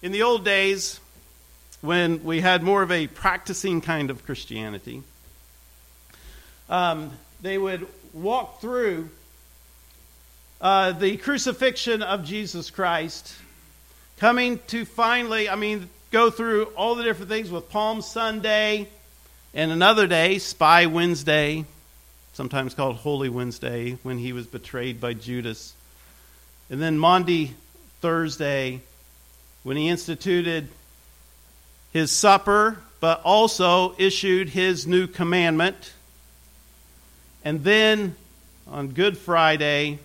In 0.01 0.11
the 0.11 0.21
old 0.21 0.45
days, 0.45 0.99
when 1.81 2.23
we 2.23 2.39
had 2.39 2.61
more 2.61 2.83
of 2.83 2.91
a 2.91 3.07
practicing 3.07 3.81
kind 3.81 4.09
of 4.09 4.23
Christianity, 4.25 5.01
um, 6.69 7.11
they 7.41 7.57
would 7.57 7.87
walk 8.13 8.61
through 8.61 9.09
uh, 10.61 10.91
the 10.91 11.17
crucifixion 11.17 12.01
of 12.01 12.23
Jesus 12.23 12.69
Christ, 12.69 13.33
coming 14.17 14.59
to 14.67 14.85
finally, 14.85 15.49
I 15.49 15.55
mean, 15.55 15.89
go 16.11 16.29
through 16.29 16.65
all 16.75 16.95
the 16.95 17.03
different 17.03 17.29
things 17.29 17.51
with 17.51 17.69
Palm 17.69 18.01
Sunday 18.01 18.87
and 19.53 19.71
another 19.71 20.07
day, 20.07 20.37
Spy 20.39 20.85
Wednesday, 20.85 21.65
sometimes 22.33 22.73
called 22.73 22.97
Holy 22.97 23.29
Wednesday, 23.29 23.97
when 24.03 24.17
he 24.17 24.33
was 24.33 24.45
betrayed 24.45 25.01
by 25.01 25.13
Judas. 25.13 25.73
And 26.69 26.81
then 26.81 26.97
Maundy 26.97 27.55
Thursday, 28.01 28.81
when 29.63 29.77
he 29.77 29.87
instituted 29.87 30.67
his 31.91 32.11
supper, 32.11 32.77
but 32.99 33.21
also 33.23 33.95
issued 33.97 34.49
his 34.49 34.85
new 34.85 35.07
commandment. 35.07 35.93
And 37.43 37.63
then 37.63 38.15
on 38.67 38.89
Good 38.89 39.17
Friday, 39.17 39.99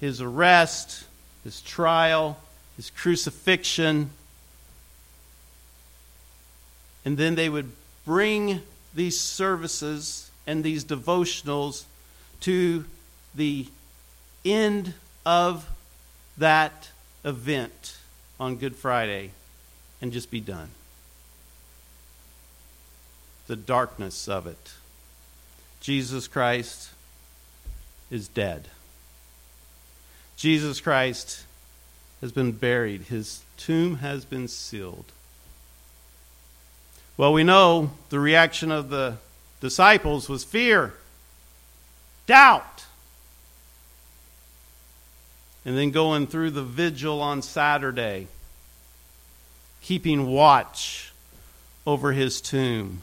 his 0.00 0.20
arrest, 0.20 1.04
his 1.44 1.60
trial, 1.62 2.38
his 2.76 2.90
crucifixion. 2.90 4.10
And 7.04 7.18
then 7.18 7.34
they 7.34 7.48
would 7.48 7.72
bring 8.04 8.62
these 8.94 9.18
services 9.18 10.30
and 10.46 10.62
these 10.62 10.84
devotionals 10.84 11.84
to 12.40 12.84
the 13.34 13.66
end 14.44 14.94
of 15.24 15.68
that 16.36 16.90
event 17.24 17.96
on 18.38 18.56
Good 18.56 18.76
Friday 18.76 19.30
and 20.00 20.12
just 20.12 20.30
be 20.30 20.40
done. 20.40 20.68
The 23.46 23.56
darkness 23.56 24.28
of 24.28 24.46
it. 24.46 24.72
Jesus 25.80 26.28
Christ 26.28 26.90
is 28.10 28.28
dead. 28.28 28.68
Jesus 30.36 30.80
Christ 30.80 31.44
has 32.20 32.32
been 32.32 32.52
buried, 32.52 33.02
his 33.02 33.42
tomb 33.56 33.96
has 33.96 34.24
been 34.24 34.48
sealed. 34.48 35.04
Well, 37.16 37.32
we 37.32 37.44
know 37.44 37.92
the 38.08 38.18
reaction 38.18 38.72
of 38.72 38.90
the 38.90 39.18
disciples 39.60 40.28
was 40.28 40.42
fear, 40.42 40.94
doubt. 42.26 42.86
And 45.64 45.78
then 45.78 45.92
going 45.92 46.26
through 46.26 46.50
the 46.50 46.62
vigil 46.62 47.22
on 47.22 47.40
Saturday, 47.40 48.26
keeping 49.80 50.26
watch 50.26 51.12
over 51.86 52.12
his 52.12 52.40
tomb. 52.40 53.02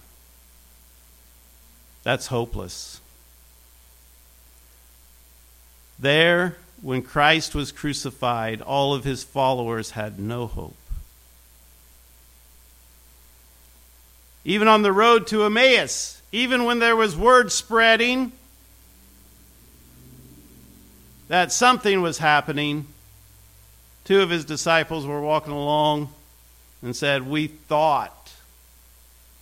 That's 2.03 2.27
hopeless. 2.27 2.99
There, 5.97 6.57
when 6.81 7.01
Christ 7.03 7.55
was 7.55 7.71
crucified, 7.71 8.61
all 8.61 8.93
of 8.93 9.03
his 9.03 9.23
followers 9.23 9.91
had 9.91 10.19
no 10.19 10.47
hope. 10.47 10.75
Even 14.43 14.67
on 14.67 14.81
the 14.81 14.91
road 14.91 15.27
to 15.27 15.43
Emmaus, 15.43 16.21
even 16.31 16.65
when 16.65 16.79
there 16.79 16.95
was 16.95 17.15
word 17.15 17.51
spreading 17.51 18.31
that 21.27 21.51
something 21.51 22.01
was 22.01 22.17
happening, 22.17 22.87
two 24.03 24.21
of 24.21 24.29
his 24.29 24.43
disciples 24.43 25.05
were 25.05 25.21
walking 25.21 25.53
along 25.53 26.09
and 26.81 26.95
said, 26.95 27.27
We 27.27 27.47
thought 27.47 28.33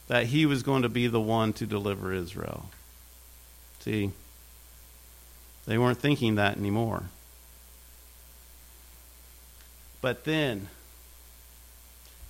that 0.08 0.28
he 0.28 0.46
was 0.46 0.64
going 0.64 0.82
to 0.82 0.90
be 0.90 1.08
the 1.08 1.22
one 1.22 1.54
to 1.54 1.66
deliver 1.66 2.14
Israel. 2.14 2.70
See, 3.80 4.12
they 5.66 5.78
weren't 5.78 6.00
thinking 6.00 6.36
that 6.36 6.58
anymore. 6.58 7.04
But 10.02 10.26
then, 10.26 10.68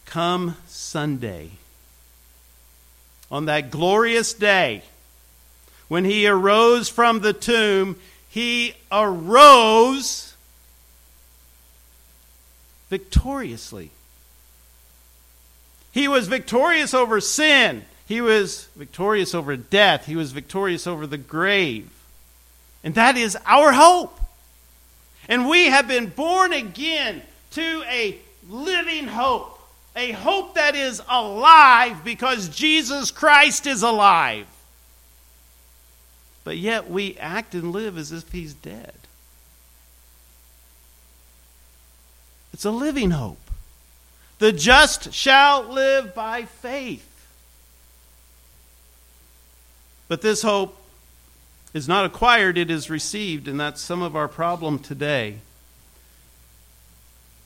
come 0.06 0.58
Sunday, 0.68 1.52
on 3.32 3.46
that 3.46 3.72
glorious 3.72 4.34
day, 4.34 4.84
when 5.88 6.06
he 6.06 6.28
arose 6.28 6.90
from 6.90 7.22
the 7.22 7.34
tomb, 7.34 7.96
he 8.30 8.74
arose 8.92 10.36
victoriously. 12.90 13.92
He 15.92 16.08
was 16.08 16.28
victorious 16.28 16.94
over 16.94 17.20
sin. 17.20 17.86
He 18.08 18.22
was 18.22 18.66
victorious 18.76 19.36
over 19.36 19.56
death. 19.58 20.06
He 20.06 20.16
was 20.16 20.32
victorious 20.32 20.88
over 20.88 21.06
the 21.06 21.18
grave. 21.18 21.90
And 22.84 22.96
that 22.96 23.18
is 23.18 23.38
our 23.46 23.74
hope. 23.74 24.20
And 25.28 25.48
we 25.48 25.66
have 25.68 25.88
been 25.88 26.08
born 26.08 26.54
again 26.54 27.22
to 27.52 27.84
a 27.88 28.18
living 28.50 29.08
hope, 29.08 29.59
a 29.96 30.12
hope 30.12 30.56
that 30.56 30.76
is 30.76 31.02
alive 31.10 32.04
because 32.04 32.50
Jesus 32.50 33.12
Christ 33.12 33.68
is 33.68 33.84
alive. 33.84 34.48
But 36.44 36.58
yet 36.58 36.90
we 36.90 37.18
act 37.18 37.54
and 37.54 37.72
live 37.72 37.98
as 37.98 38.12
if 38.12 38.32
he's 38.32 38.54
dead. 38.54 38.94
It's 42.54 42.66
a 42.66 42.72
living 42.72 43.12
hope. 43.12 43.38
The 44.40 44.52
just 44.52 45.14
shall 45.14 45.64
live 45.64 46.16
by 46.16 46.46
faith. 46.46 47.06
But 50.08 50.22
this 50.22 50.42
hope 50.42 50.76
is 51.74 51.88
not 51.88 52.06
acquired, 52.06 52.58
it 52.58 52.72
is 52.72 52.90
received, 52.90 53.48
and 53.48 53.60
that's 53.60 53.82
some 53.82 54.02
of 54.02 54.16
our 54.16 54.28
problem 54.28 54.80
today 54.80 55.36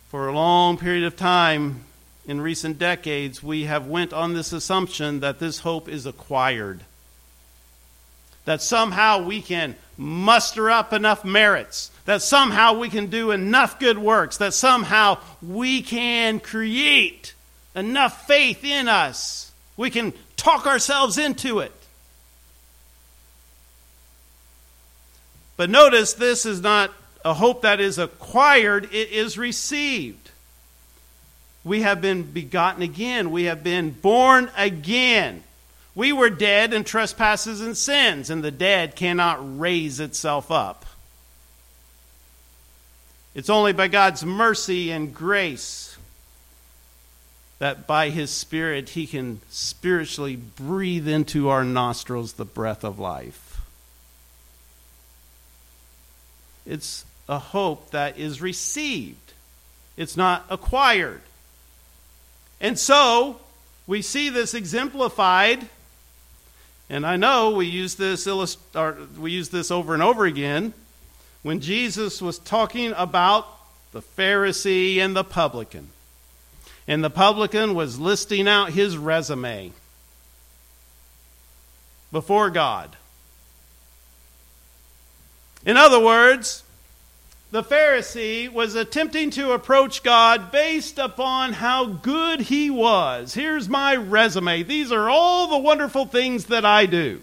for 0.10 0.28
a 0.28 0.34
long 0.34 0.78
period 0.78 1.04
of 1.04 1.18
time 1.18 1.84
in 2.26 2.40
recent 2.40 2.80
decades, 2.80 3.44
we 3.44 3.64
have 3.64 3.88
went 3.88 4.14
on 4.14 4.34
this 4.34 4.54
assumption 4.54 5.20
that 5.20 5.40
this 5.40 5.60
hope 5.60 5.90
is 5.90 6.06
acquired. 6.06 6.82
That 8.46 8.62
somehow 8.62 9.24
we 9.24 9.42
can 9.42 9.76
muster 9.98 10.70
up 10.70 10.94
enough 10.94 11.24
merits, 11.24 11.92
that 12.06 12.22
somehow 12.22 12.74
we 12.74 12.90
can 12.90 13.08
do 13.08 13.32
enough 13.32 13.80
good 13.80 13.98
works, 13.98 14.38
that 14.38 14.54
somehow 14.54 15.20
we 15.42 15.82
can 15.82 16.40
create 16.40 17.34
enough 17.76 18.26
faith 18.28 18.64
in 18.64 18.88
us. 18.88 19.52
We 19.78 19.90
can 19.90 20.14
talk 20.36 20.66
ourselves 20.66 21.18
into 21.18 21.60
it. 21.60 21.72
But 25.56 25.70
notice 25.70 26.14
this 26.14 26.46
is 26.46 26.62
not 26.62 26.92
a 27.24 27.34
hope 27.34 27.62
that 27.62 27.80
is 27.80 27.98
acquired, 27.98 28.86
it 28.86 29.10
is 29.12 29.38
received. 29.38 30.23
We 31.64 31.82
have 31.82 32.02
been 32.02 32.24
begotten 32.24 32.82
again, 32.82 33.32
we 33.32 33.46
have 33.46 33.64
been 33.64 33.92
born 33.92 34.52
again. 34.58 35.44
We 35.96 36.12
were 36.12 36.30
dead 36.30 36.74
in 36.74 36.84
trespasses 36.84 37.62
and 37.62 37.78
sins, 37.78 38.30
and 38.30 38.44
the 38.44 38.52
dead 38.52 38.96
cannot 38.96 39.60
raise 39.60 40.00
itself 40.00 40.52
up. 40.52 40.86
It's 43.36 43.50
only 43.50 43.74
by 43.74 43.88
God's 43.88 44.26
mercy 44.26 44.92
and 44.92 45.14
grace 45.14 45.98
that 47.60 47.88
by 47.88 48.10
His 48.10 48.30
Spirit 48.30 48.90
He 48.90 49.08
can 49.08 49.40
spiritually 49.50 50.36
breathe 50.36 51.08
into 51.08 51.50
our 51.50 51.64
nostrils 51.64 52.34
the 52.34 52.46
breath 52.46 52.84
of 52.84 53.00
life. 53.00 53.62
It's 56.66 57.06
a 57.30 57.40
hope 57.40 57.92
that 57.92 58.18
is 58.18 58.42
received, 58.42 59.34
it's 59.96 60.18
not 60.18 60.46
acquired. 60.50 61.22
And 62.64 62.80
so, 62.80 63.42
we 63.86 64.02
see 64.02 64.30
this 64.30 64.54
exemplified, 64.54 65.68
and 66.90 67.06
I 67.06 67.18
know 67.18 67.52
we 67.52 67.66
use 67.66 67.96
this, 67.96 68.26
illust- 68.26 68.58
we 69.20 69.32
use 69.32 69.50
this 69.50 69.70
over 69.70 69.94
and 69.94 70.02
over 70.02 70.26
again 70.26 70.74
when 71.42 71.60
Jesus 71.60 72.22
was 72.22 72.40
talking 72.40 72.94
about 72.96 73.46
the 73.92 74.02
Pharisee 74.02 74.98
and 74.98 75.14
the 75.14 75.26
publican. 75.26 75.90
And 76.88 77.04
the 77.04 77.10
publican 77.10 77.76
was 77.76 78.00
listing 78.00 78.48
out 78.48 78.72
his 78.72 78.98
resume 78.98 79.74
before 82.14 82.50
God. 82.50 82.96
In 85.66 85.76
other 85.76 86.00
words, 86.00 86.63
the 87.54 87.64
Pharisee 87.64 88.52
was 88.52 88.74
attempting 88.74 89.30
to 89.30 89.52
approach 89.52 90.02
God 90.02 90.52
based 90.52 90.98
upon 90.98 91.54
how 91.54 91.86
good 91.86 92.42
he 92.42 92.72
was. 92.72 93.36
Here's 93.36 93.70
my 93.70 93.96
resume. 93.96 94.64
These 94.64 94.92
are 94.92 95.08
all 95.08 95.48
the 95.48 95.60
wonderful 95.60 96.06
things 96.06 96.46
that 96.46 96.66
I 96.66 96.88
do. 96.88 97.22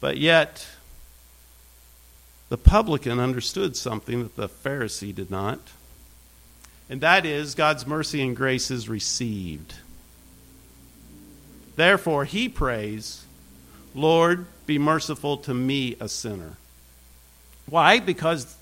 But 0.00 0.16
yet, 0.16 0.66
the 2.48 2.58
publican 2.58 3.20
understood 3.20 3.76
something 3.76 4.24
that 4.24 4.34
the 4.34 4.48
Pharisee 4.48 5.14
did 5.14 5.30
not, 5.30 5.60
and 6.90 7.00
that 7.00 7.24
is 7.24 7.54
God's 7.54 7.86
mercy 7.86 8.20
and 8.20 8.34
grace 8.34 8.72
is 8.72 8.88
received. 8.88 9.76
Therefore, 11.76 12.24
he 12.24 12.48
prays, 12.48 13.25
Lord, 13.96 14.46
be 14.66 14.78
merciful 14.78 15.38
to 15.38 15.54
me, 15.54 15.96
a 15.98 16.08
sinner. 16.08 16.58
Why? 17.68 17.98
Because 17.98 18.54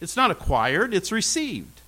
it's 0.00 0.16
not 0.16 0.30
acquired, 0.30 0.94
it's 0.94 1.12
received. 1.12 1.82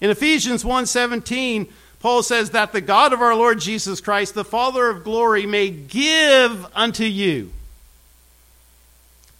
In 0.00 0.10
Ephesians 0.10 0.62
1:17, 0.62 1.72
Paul 2.00 2.22
says 2.22 2.50
that 2.50 2.72
the 2.72 2.82
God 2.82 3.14
of 3.14 3.22
our 3.22 3.34
Lord 3.34 3.60
Jesus 3.60 4.00
Christ, 4.00 4.34
the 4.34 4.44
Father 4.44 4.90
of 4.90 5.02
glory, 5.02 5.46
may 5.46 5.70
give 5.70 6.66
unto 6.74 7.04
you. 7.04 7.50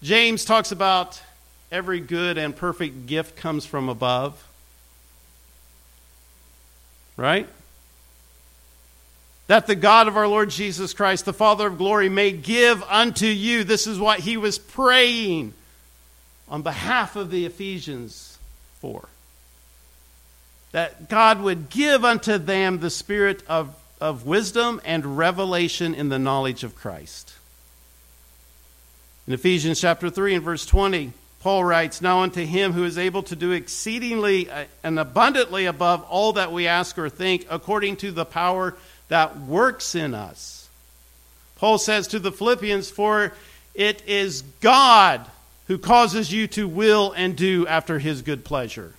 James 0.02 0.44
talks 0.46 0.72
about 0.72 1.20
every 1.70 2.00
good 2.00 2.38
and 2.38 2.56
perfect 2.56 3.06
gift 3.06 3.36
comes 3.36 3.66
from 3.66 3.90
above. 3.90 4.42
Right? 7.18 7.48
That 9.46 9.66
the 9.66 9.76
God 9.76 10.08
of 10.08 10.16
our 10.16 10.26
Lord 10.26 10.50
Jesus 10.50 10.92
Christ, 10.92 11.24
the 11.24 11.32
Father 11.32 11.68
of 11.68 11.78
glory, 11.78 12.08
may 12.08 12.32
give 12.32 12.82
unto 12.84 13.26
you. 13.26 13.64
This 13.64 13.86
is 13.86 13.98
what 13.98 14.20
he 14.20 14.36
was 14.36 14.58
praying 14.58 15.54
on 16.48 16.62
behalf 16.62 17.16
of 17.16 17.30
the 17.30 17.46
Ephesians 17.46 18.38
for. 18.80 19.08
That 20.72 21.08
God 21.08 21.40
would 21.40 21.70
give 21.70 22.04
unto 22.04 22.38
them 22.38 22.80
the 22.80 22.90
spirit 22.90 23.42
of, 23.48 23.74
of 24.00 24.26
wisdom 24.26 24.80
and 24.84 25.16
revelation 25.16 25.94
in 25.94 26.08
the 26.08 26.18
knowledge 26.18 26.64
of 26.64 26.74
Christ. 26.74 27.32
In 29.28 29.32
Ephesians 29.32 29.80
chapter 29.80 30.10
3 30.10 30.34
and 30.34 30.44
verse 30.44 30.66
20, 30.66 31.12
Paul 31.40 31.64
writes, 31.64 32.02
Now 32.02 32.20
unto 32.22 32.44
him 32.44 32.72
who 32.72 32.84
is 32.84 32.98
able 32.98 33.22
to 33.24 33.36
do 33.36 33.52
exceedingly 33.52 34.50
uh, 34.50 34.64
and 34.82 34.98
abundantly 34.98 35.66
above 35.66 36.02
all 36.04 36.32
that 36.34 36.52
we 36.52 36.66
ask 36.66 36.98
or 36.98 37.08
think, 37.08 37.46
according 37.48 37.96
to 37.98 38.10
the 38.10 38.24
power 38.24 38.74
that 39.08 39.40
works 39.40 39.94
in 39.94 40.14
us. 40.14 40.68
Paul 41.56 41.78
says 41.78 42.08
to 42.08 42.18
the 42.18 42.32
Philippians, 42.32 42.90
For 42.90 43.32
it 43.74 44.02
is 44.06 44.42
God 44.60 45.26
who 45.68 45.78
causes 45.78 46.32
you 46.32 46.46
to 46.48 46.68
will 46.68 47.12
and 47.12 47.36
do 47.36 47.66
after 47.66 47.98
his 47.98 48.22
good 48.22 48.44
pleasure. 48.44 48.94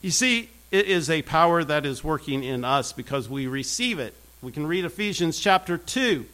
You 0.00 0.10
see, 0.10 0.50
it 0.70 0.86
is 0.86 1.08
a 1.08 1.22
power 1.22 1.62
that 1.62 1.86
is 1.86 2.02
working 2.02 2.42
in 2.42 2.64
us 2.64 2.92
because 2.92 3.28
we 3.28 3.46
receive 3.46 3.98
it. 3.98 4.14
We 4.42 4.50
can 4.50 4.66
read 4.66 4.84
Ephesians 4.84 5.38
chapter 5.38 5.78
2. 5.78 6.26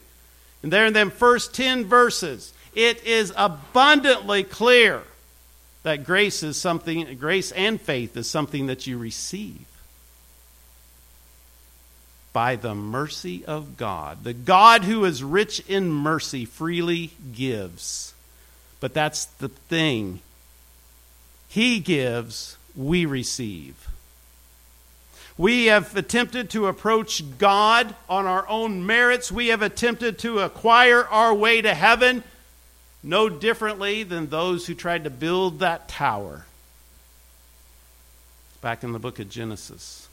And 0.63 0.73
there 0.73 0.85
in 0.85 0.93
them 0.93 1.11
first 1.11 1.53
10 1.53 1.85
verses, 1.85 2.53
it 2.73 3.03
is 3.03 3.31
abundantly 3.37 4.43
clear 4.43 5.03
that 5.83 6.03
grace 6.03 6.43
is 6.43 6.57
something, 6.57 7.15
grace 7.17 7.51
and 7.51 7.79
faith 7.79 8.17
is 8.17 8.29
something 8.29 8.67
that 8.67 8.87
you 8.87 8.97
receive 8.97 9.68
by 12.33 12.55
the 12.55 12.75
mercy 12.75 13.43
of 13.45 13.77
God. 13.77 14.23
The 14.23 14.33
God 14.33 14.83
who 14.83 15.05
is 15.05 15.23
rich 15.23 15.61
in 15.67 15.91
mercy 15.91 16.45
freely 16.45 17.11
gives. 17.33 18.13
But 18.79 18.93
that's 18.93 19.25
the 19.25 19.49
thing. 19.49 20.21
He 21.47 21.79
gives, 21.79 22.57
we 22.75 23.05
receive. 23.05 23.87
We 25.37 25.67
have 25.67 25.95
attempted 25.95 26.49
to 26.51 26.67
approach 26.67 27.23
God 27.37 27.95
on 28.09 28.25
our 28.25 28.47
own 28.47 28.85
merits. 28.85 29.31
We 29.31 29.47
have 29.47 29.61
attempted 29.61 30.19
to 30.19 30.39
acquire 30.39 31.05
our 31.05 31.33
way 31.33 31.61
to 31.61 31.73
heaven 31.73 32.23
no 33.01 33.29
differently 33.29 34.03
than 34.03 34.27
those 34.27 34.67
who 34.67 34.75
tried 34.75 35.05
to 35.05 35.09
build 35.09 35.59
that 35.59 35.87
tower. 35.87 36.45
Back 38.61 38.83
in 38.83 38.91
the 38.91 38.99
book 38.99 39.19
of 39.19 39.29
Genesis. 39.29 40.08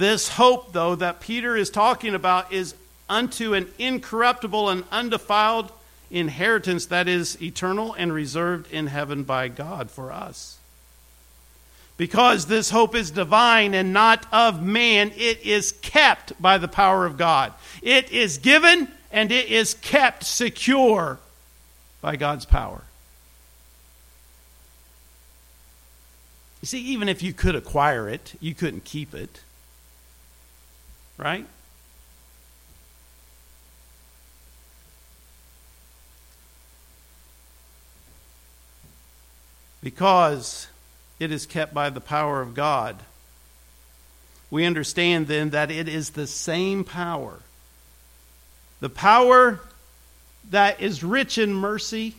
This 0.00 0.30
hope, 0.30 0.72
though, 0.72 0.94
that 0.94 1.20
Peter 1.20 1.54
is 1.54 1.68
talking 1.68 2.14
about 2.14 2.50
is 2.54 2.74
unto 3.06 3.52
an 3.52 3.68
incorruptible 3.78 4.70
and 4.70 4.84
undefiled 4.90 5.70
inheritance 6.10 6.86
that 6.86 7.06
is 7.06 7.40
eternal 7.42 7.92
and 7.92 8.10
reserved 8.10 8.72
in 8.72 8.86
heaven 8.86 9.24
by 9.24 9.48
God 9.48 9.90
for 9.90 10.10
us. 10.10 10.56
Because 11.98 12.46
this 12.46 12.70
hope 12.70 12.94
is 12.94 13.10
divine 13.10 13.74
and 13.74 13.92
not 13.92 14.24
of 14.32 14.62
man, 14.62 15.12
it 15.18 15.42
is 15.42 15.72
kept 15.82 16.32
by 16.40 16.56
the 16.56 16.66
power 16.66 17.04
of 17.04 17.18
God. 17.18 17.52
It 17.82 18.10
is 18.10 18.38
given 18.38 18.88
and 19.12 19.30
it 19.30 19.50
is 19.50 19.74
kept 19.74 20.24
secure 20.24 21.18
by 22.00 22.16
God's 22.16 22.46
power. 22.46 22.84
You 26.62 26.66
see, 26.68 26.80
even 26.84 27.10
if 27.10 27.22
you 27.22 27.34
could 27.34 27.54
acquire 27.54 28.08
it, 28.08 28.32
you 28.40 28.54
couldn't 28.54 28.84
keep 28.84 29.14
it 29.14 29.40
right? 31.20 31.46
Because 39.82 40.66
it 41.18 41.30
is 41.30 41.46
kept 41.46 41.74
by 41.74 41.90
the 41.90 42.00
power 42.00 42.40
of 42.40 42.54
God. 42.54 42.96
We 44.50 44.64
understand 44.64 45.26
then 45.26 45.50
that 45.50 45.70
it 45.70 45.88
is 45.88 46.10
the 46.10 46.26
same 46.26 46.84
power. 46.84 47.40
The 48.80 48.88
power 48.88 49.60
that 50.50 50.80
is 50.80 51.04
rich 51.04 51.36
in 51.38 51.52
mercy 51.54 52.14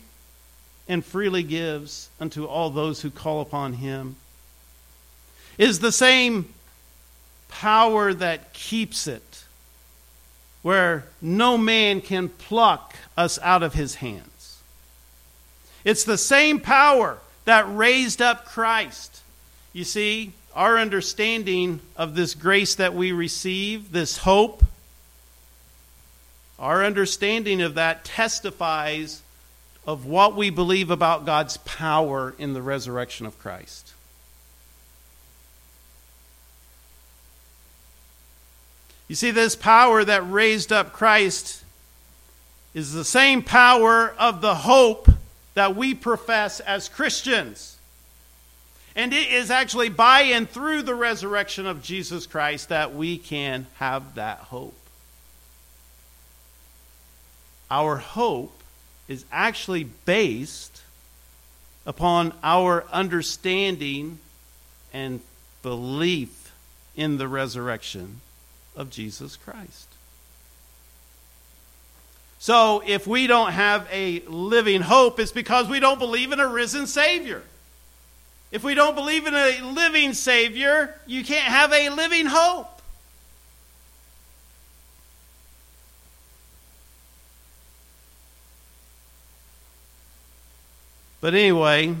and 0.88 1.04
freely 1.04 1.42
gives 1.42 2.08
unto 2.20 2.44
all 2.44 2.70
those 2.70 3.02
who 3.02 3.10
call 3.10 3.40
upon 3.40 3.74
him 3.74 4.16
is 5.58 5.80
the 5.80 5.92
same 5.92 6.52
power 7.60 8.12
that 8.14 8.52
keeps 8.52 9.06
it, 9.06 9.44
where 10.62 11.04
no 11.20 11.58
man 11.58 12.00
can 12.00 12.28
pluck 12.28 12.96
us 13.16 13.38
out 13.42 13.62
of 13.62 13.74
his 13.74 13.96
hands. 13.96 14.60
It's 15.84 16.04
the 16.04 16.18
same 16.18 16.60
power 16.60 17.18
that 17.44 17.64
raised 17.74 18.22
up 18.22 18.46
Christ. 18.46 19.22
You 19.72 19.84
see, 19.84 20.32
our 20.54 20.78
understanding 20.78 21.80
of 21.96 22.14
this 22.14 22.34
grace 22.34 22.74
that 22.76 22.94
we 22.94 23.12
receive, 23.12 23.92
this 23.92 24.18
hope, 24.18 24.64
our 26.58 26.84
understanding 26.84 27.60
of 27.60 27.74
that 27.74 28.04
testifies 28.04 29.22
of 29.86 30.06
what 30.06 30.36
we 30.36 30.50
believe 30.50 30.90
about 30.90 31.26
God's 31.26 31.56
power 31.58 32.34
in 32.38 32.52
the 32.52 32.62
resurrection 32.62 33.26
of 33.26 33.38
Christ. 33.38 33.92
You 39.12 39.16
see, 39.16 39.30
this 39.30 39.56
power 39.56 40.02
that 40.02 40.22
raised 40.30 40.72
up 40.72 40.94
Christ 40.94 41.62
is 42.72 42.94
the 42.94 43.04
same 43.04 43.42
power 43.42 44.14
of 44.18 44.40
the 44.40 44.54
hope 44.54 45.06
that 45.52 45.76
we 45.76 45.92
profess 45.92 46.60
as 46.60 46.88
Christians. 46.88 47.76
And 48.96 49.12
it 49.12 49.28
is 49.28 49.50
actually 49.50 49.90
by 49.90 50.22
and 50.22 50.48
through 50.48 50.80
the 50.80 50.94
resurrection 50.94 51.66
of 51.66 51.82
Jesus 51.82 52.26
Christ 52.26 52.70
that 52.70 52.94
we 52.94 53.18
can 53.18 53.66
have 53.74 54.14
that 54.14 54.38
hope. 54.38 54.80
Our 57.70 57.98
hope 57.98 58.62
is 59.08 59.26
actually 59.30 59.84
based 60.06 60.80
upon 61.84 62.32
our 62.42 62.86
understanding 62.90 64.20
and 64.94 65.20
belief 65.62 66.54
in 66.96 67.18
the 67.18 67.28
resurrection 67.28 68.22
of 68.76 68.90
Jesus 68.90 69.36
Christ. 69.36 69.88
So, 72.38 72.82
if 72.84 73.06
we 73.06 73.28
don't 73.28 73.52
have 73.52 73.86
a 73.92 74.20
living 74.26 74.80
hope, 74.80 75.20
it's 75.20 75.30
because 75.30 75.68
we 75.68 75.78
don't 75.78 76.00
believe 76.00 76.32
in 76.32 76.40
a 76.40 76.48
risen 76.48 76.88
Savior. 76.88 77.42
If 78.50 78.64
we 78.64 78.74
don't 78.74 78.94
believe 78.94 79.26
in 79.26 79.34
a 79.34 79.60
living 79.62 80.12
Savior, 80.12 80.94
you 81.06 81.24
can't 81.24 81.44
have 81.44 81.72
a 81.72 81.88
living 81.90 82.26
hope. 82.26 82.68
But 91.20 91.34
anyway, 91.34 91.94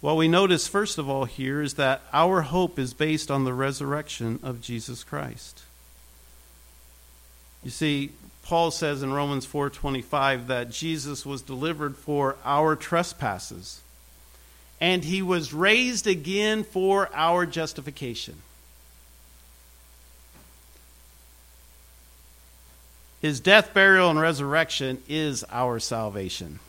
what 0.00 0.16
we 0.16 0.28
notice 0.28 0.68
first 0.68 0.98
of 0.98 1.08
all 1.08 1.24
here 1.24 1.60
is 1.60 1.74
that 1.74 2.02
our 2.12 2.42
hope 2.42 2.78
is 2.78 2.94
based 2.94 3.30
on 3.30 3.44
the 3.44 3.54
resurrection 3.54 4.38
of 4.42 4.60
Jesus 4.60 5.02
Christ. 5.02 5.62
You 7.64 7.70
see, 7.70 8.12
Paul 8.42 8.70
says 8.70 9.02
in 9.02 9.12
Romans 9.12 9.44
4:25 9.44 10.46
that 10.46 10.70
Jesus 10.70 11.26
was 11.26 11.42
delivered 11.42 11.96
for 11.96 12.36
our 12.44 12.76
trespasses 12.76 13.80
and 14.80 15.04
he 15.04 15.22
was 15.22 15.52
raised 15.52 16.06
again 16.06 16.62
for 16.62 17.10
our 17.12 17.44
justification. 17.44 18.42
His 23.20 23.40
death, 23.40 23.74
burial, 23.74 24.10
and 24.10 24.20
resurrection 24.20 25.02
is 25.08 25.44
our 25.50 25.80
salvation. 25.80 26.60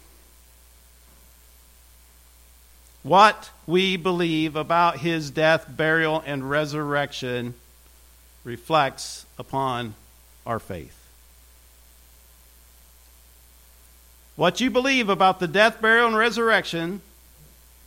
What 3.04 3.50
we 3.66 3.96
believe 3.96 4.56
about 4.56 5.00
his 5.00 5.32
death, 5.32 5.66
burial, 5.70 6.22
and 6.26 6.50
resurrection 6.50 7.54
reflects 8.44 9.26
upon 9.38 9.96
our 10.46 10.60
faith. 10.60 10.96
What 14.36 14.60
you 14.60 14.70
believe 14.70 15.10
about 15.10 15.40
the 15.40 15.48
death, 15.48 15.82
burial, 15.82 16.08
and 16.08 16.18
resurrection 16.18 17.02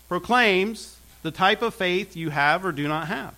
proclaims 0.08 0.98
the 1.22 1.30
type 1.30 1.62
of 1.62 1.74
faith 1.74 2.16
you 2.16 2.30
have 2.30 2.64
or 2.64 2.72
do 2.72 2.88
not 2.88 3.08
have. 3.08 3.34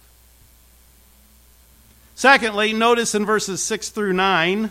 Secondly, 2.15 2.73
notice 2.73 3.15
in 3.15 3.27
verses 3.27 3.63
6 3.63 3.91
through 3.91 4.13
9 4.13 4.71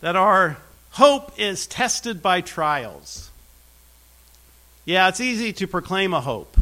that 0.00 0.16
our 0.16 0.58
hope 0.92 1.32
is 1.38 1.66
tested 1.66 2.22
by 2.22 2.40
trials. 2.40 3.31
Yeah, 4.84 5.08
it's 5.08 5.20
easy 5.20 5.52
to 5.54 5.68
proclaim 5.68 6.12
a 6.12 6.20
hope, 6.20 6.56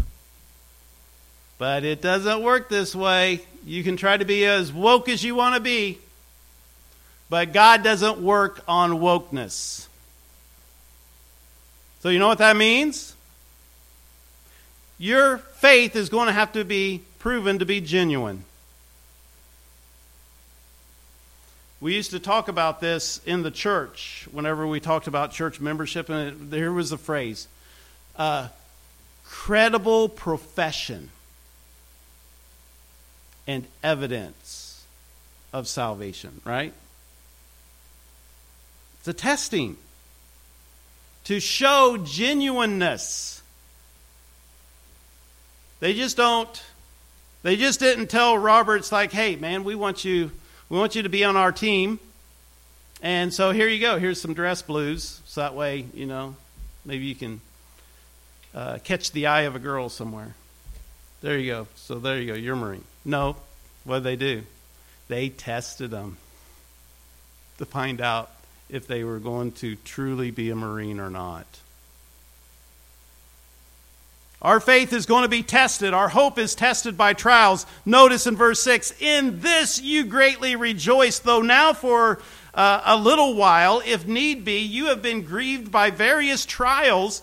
but 1.57 1.85
it 1.85 2.03
doesn't 2.03 2.43
work 2.43 2.69
this 2.69 2.95
way. 2.95 3.41
You 3.65 3.83
can 3.83 3.97
try 3.97 4.17
to 4.17 4.27
be 4.27 4.45
as 4.45 4.71
woke 4.73 5.09
as 5.09 5.25
you 5.25 5.35
want 5.35 5.55
to 5.55 5.61
be, 5.61 5.99
but 7.31 7.55
God 7.55 7.83
doesn't 7.83 8.19
work 8.19 8.63
on 8.69 8.93
wokeness. 8.93 9.87
So, 12.01 12.11
you 12.11 12.19
know 12.19 12.29
what 12.29 12.39
that 12.39 12.57
means? 12.57 13.15
Your 14.99 15.39
faith 15.39 15.97
is 15.97 16.11
going 16.11 16.27
to 16.27 16.33
have 16.33 16.53
to 16.53 16.65
be 16.65 17.03
proven 17.19 17.59
to 17.59 17.65
be 17.65 17.81
genuine. 17.81 18.45
We 21.81 21.95
used 21.95 22.11
to 22.11 22.19
talk 22.19 22.49
about 22.49 22.83
this 22.83 23.23
in 23.25 23.43
the 23.43 23.51
church 23.51 24.29
whenever 24.31 24.67
we 24.67 24.79
talked 24.79 25.07
about 25.07 25.33
church 25.33 25.59
membership, 25.59 26.11
and 26.11 26.29
it, 26.29 26.51
there 26.51 26.71
was 26.71 26.93
a 26.93 26.99
phrase 26.99 27.49
uh, 28.21 28.49
credible 29.25 30.11
profession 30.11 31.09
and 33.47 33.67
evidence 33.83 34.85
of 35.55 35.67
salvation, 35.67 36.43
right? 36.45 36.75
It's 38.99 39.09
a 39.09 39.15
testing 39.15 39.79
to 41.25 41.41
show 41.41 41.97
genuineness. 42.05 43.43
They 45.81 45.95
just 45.95 46.19
don't, 46.19 46.63
they 47.43 47.57
just 47.57 47.81
didn't 47.81 48.09
tell 48.09 48.37
Roberts, 48.37 48.93
like, 48.93 49.13
hey, 49.13 49.37
man, 49.37 49.65
we 49.65 49.75
want 49.75 50.05
you 50.05 50.31
we 50.69 50.79
want 50.79 50.95
you 50.95 51.03
to 51.03 51.09
be 51.09 51.25
on 51.25 51.37
our 51.37 51.53
team. 51.53 51.99
And 53.03 53.33
so 53.33 53.51
here 53.51 53.67
you 53.67 53.81
go. 53.81 53.99
Here's 53.99 54.21
some 54.21 54.35
dress 54.35 54.61
blues. 54.61 55.23
So 55.25 55.41
that 55.41 55.55
way, 55.55 55.87
you 55.95 56.05
know, 56.05 56.37
maybe 56.85 57.07
you 57.07 57.15
can 57.15 57.41
uh, 58.55 58.79
catch 58.83 59.13
the 59.13 59.27
eye 59.27 59.43
of 59.43 59.57
a 59.57 59.59
girl 59.59 59.89
somewhere. 59.89 60.35
There 61.21 61.39
you 61.39 61.53
go. 61.53 61.69
So 61.77 61.99
there 61.99 62.19
you 62.19 62.33
go. 62.33 62.35
You're 62.35 62.55
a 62.55 62.59
Marine. 62.59 62.85
No. 63.05 63.37
What 63.85 63.97
did 63.97 64.05
they 64.05 64.17
do? 64.17 64.43
They 65.09 65.29
tested 65.29 65.91
them 65.91 66.17
to 67.59 67.65
find 67.65 68.01
out 68.01 68.31
if 68.69 68.87
they 68.87 69.05
were 69.05 69.19
going 69.19 69.53
to 69.53 69.77
truly 69.77 70.31
be 70.31 70.51
a 70.51 70.57
Marine 70.57 71.01
or 71.01 71.11
not. 71.11 71.47
Our 74.43 74.59
faith 74.59 74.95
is 74.95 75.05
going 75.05 75.25
to 75.25 75.29
be 75.29 75.43
tested. 75.43 75.93
Our 75.93 76.09
hope 76.09 76.39
is 76.39 76.55
tested 76.55 76.97
by 76.97 77.13
trials. 77.13 77.67
Notice 77.85 78.27
in 78.27 78.37
verse 78.37 78.63
6 78.63 78.95
In 78.99 79.41
this 79.41 79.81
you 79.81 80.05
greatly 80.05 80.57
rejoice, 80.57 81.19
though 81.19 81.43
now 81.43 81.75
for 81.75 82.21
uh, 82.55 82.81
a 82.87 82.97
little 82.97 83.35
while, 83.35 83.83
if 83.85 84.07
need 84.07 84.45
be, 84.45 84.61
you 84.61 84.87
have 84.87 85.03
been 85.03 85.23
grieved 85.23 85.71
by 85.71 85.91
various 85.91 86.47
trials, 86.47 87.23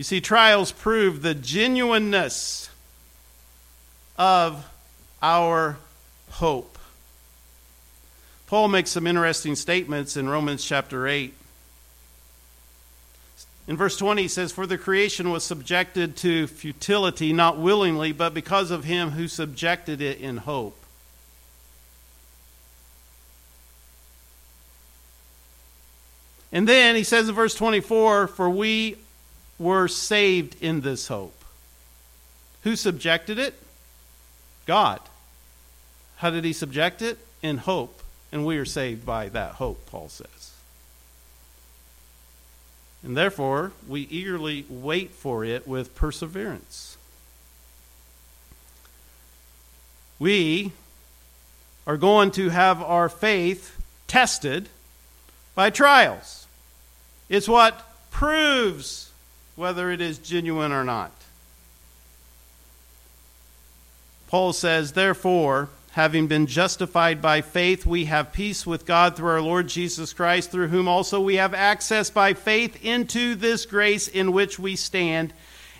You 0.00 0.04
see, 0.04 0.22
trials 0.22 0.72
prove 0.72 1.20
the 1.20 1.34
genuineness 1.34 2.70
of 4.16 4.66
our 5.20 5.76
hope. 6.30 6.78
Paul 8.46 8.68
makes 8.68 8.88
some 8.92 9.06
interesting 9.06 9.54
statements 9.56 10.16
in 10.16 10.26
Romans 10.26 10.64
chapter 10.64 11.06
8. 11.06 11.34
In 13.68 13.76
verse 13.76 13.98
20, 13.98 14.22
he 14.22 14.28
says, 14.28 14.52
For 14.52 14.66
the 14.66 14.78
creation 14.78 15.30
was 15.30 15.44
subjected 15.44 16.16
to 16.16 16.46
futility, 16.46 17.34
not 17.34 17.58
willingly, 17.58 18.12
but 18.12 18.32
because 18.32 18.70
of 18.70 18.84
him 18.84 19.10
who 19.10 19.28
subjected 19.28 20.00
it 20.00 20.18
in 20.18 20.38
hope. 20.38 20.78
And 26.50 26.66
then 26.66 26.96
he 26.96 27.04
says 27.04 27.28
in 27.28 27.34
verse 27.34 27.54
24, 27.54 28.28
For 28.28 28.48
we 28.48 28.96
were 29.60 29.86
saved 29.86 30.56
in 30.62 30.80
this 30.80 31.06
hope. 31.08 31.44
Who 32.64 32.74
subjected 32.74 33.38
it? 33.38 33.54
God. 34.66 35.00
How 36.16 36.30
did 36.30 36.44
he 36.44 36.52
subject 36.52 37.02
it? 37.02 37.18
In 37.42 37.58
hope. 37.58 38.02
And 38.32 38.46
we 38.46 38.56
are 38.56 38.64
saved 38.64 39.04
by 39.04 39.28
that 39.28 39.52
hope, 39.52 39.86
Paul 39.86 40.08
says. 40.08 40.52
And 43.02 43.16
therefore, 43.16 43.72
we 43.86 44.02
eagerly 44.02 44.64
wait 44.68 45.10
for 45.10 45.44
it 45.44 45.68
with 45.68 45.94
perseverance. 45.94 46.96
We 50.18 50.72
are 51.86 51.96
going 51.96 52.30
to 52.32 52.50
have 52.50 52.82
our 52.82 53.08
faith 53.08 53.78
tested 54.06 54.68
by 55.54 55.70
trials. 55.70 56.46
It's 57.28 57.48
what 57.48 57.86
proves 58.10 59.09
whether 59.56 59.90
it 59.90 60.00
is 60.00 60.18
genuine 60.18 60.72
or 60.72 60.84
not. 60.84 61.12
Paul 64.28 64.52
says, 64.52 64.92
therefore, 64.92 65.68
having 65.92 66.28
been 66.28 66.46
justified 66.46 67.20
by 67.20 67.40
faith, 67.40 67.84
we 67.84 68.04
have 68.04 68.32
peace 68.32 68.64
with 68.64 68.86
God 68.86 69.16
through 69.16 69.30
our 69.30 69.40
Lord 69.40 69.66
Jesus 69.66 70.12
Christ, 70.12 70.52
through 70.52 70.68
whom 70.68 70.86
also 70.86 71.20
we 71.20 71.34
have 71.36 71.52
access 71.52 72.10
by 72.10 72.34
faith 72.34 72.84
into 72.84 73.34
this 73.34 73.66
grace 73.66 74.06
in 74.06 74.32
which 74.32 74.58
we 74.58 74.76
stand 74.76 75.32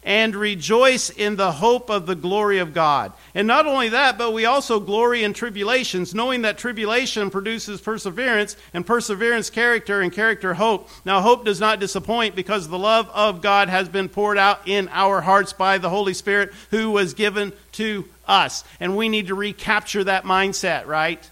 and 0.03 0.35
rejoice 0.35 1.11
in 1.11 1.37
the 1.37 1.53
hope 1.53 1.91
of 1.91 2.07
the 2.07 2.15
glory 2.15 2.59
of 2.59 2.73
God. 2.73 3.13
And 3.35 3.47
not 3.47 3.67
only 3.67 3.91
that, 3.91 4.17
but 4.17 4.33
we 4.33 4.47
also 4.47 4.81
glory 4.81 5.23
in 5.23 5.35
tribulations, 5.35 6.15
knowing 6.15 6.43
that 6.43 6.59
tribulation 6.59 7.31
produces 7.31 7.81
perseverance, 7.81 8.57
and 8.73 8.87
perseverance, 8.87 9.51
character, 9.51 10.01
and 10.01 10.13
character, 10.13 10.55
hope. 10.55 10.89
Now, 11.05 11.21
hope 11.21 11.45
does 11.45 11.61
not 11.61 11.81
disappoint 11.81 12.35
because 12.35 12.69
the 12.69 12.79
love 12.79 13.11
of 13.11 13.43
God 13.43 13.69
has 13.69 13.89
been 13.89 14.09
poured 14.09 14.39
out 14.39 14.67
in 14.67 14.89
our 14.91 15.21
hearts 15.21 15.53
by 15.53 15.79
the 15.79 15.91
Holy 15.91 16.15
Spirit 16.15 16.53
who 16.71 16.91
was 16.91 17.15
given 17.15 17.53
to 17.73 18.07
us. 18.27 18.65
And 18.81 18.97
we 18.97 19.09
need 19.09 19.27
to 19.27 19.35
recapture 19.35 20.05
that 20.05 20.25
mindset, 20.25 20.87
right? 20.87 21.29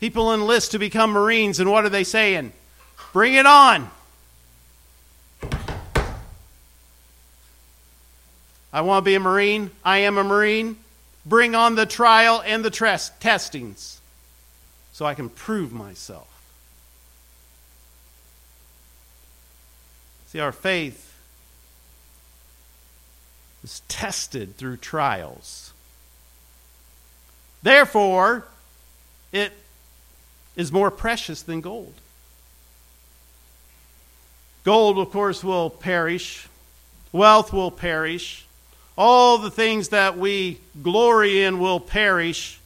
People 0.00 0.32
enlist 0.32 0.72
to 0.72 0.78
become 0.78 1.10
Marines, 1.10 1.60
and 1.60 1.70
what 1.70 1.84
are 1.84 1.88
they 1.88 2.04
saying? 2.04 2.52
Bring 3.12 3.34
it 3.34 3.46
on. 3.46 3.90
I 8.72 8.82
want 8.82 9.04
to 9.04 9.08
be 9.08 9.14
a 9.14 9.20
Marine. 9.20 9.70
I 9.84 9.98
am 9.98 10.18
a 10.18 10.24
Marine. 10.24 10.76
Bring 11.24 11.54
on 11.54 11.74
the 11.74 11.86
trial 11.86 12.42
and 12.44 12.64
the 12.64 12.70
tres- 12.70 13.10
testings 13.20 14.00
so 14.92 15.06
I 15.06 15.14
can 15.14 15.28
prove 15.28 15.72
myself. 15.72 16.26
See, 20.26 20.40
our 20.40 20.52
faith 20.52 21.14
is 23.64 23.80
tested 23.88 24.56
through 24.56 24.78
trials. 24.78 25.72
Therefore, 27.62 28.44
it 29.32 29.52
is 30.56 30.72
more 30.72 30.90
precious 30.90 31.42
than 31.42 31.60
gold. 31.60 31.94
Gold, 34.64 34.98
of 34.98 35.10
course, 35.10 35.42
will 35.42 35.70
perish, 35.70 36.46
wealth 37.12 37.52
will 37.52 37.70
perish, 37.70 38.44
all 38.98 39.38
the 39.38 39.50
things 39.50 39.90
that 39.90 40.18
we 40.18 40.58
glory 40.82 41.44
in 41.44 41.60
will 41.60 41.78
perish. 41.78 42.60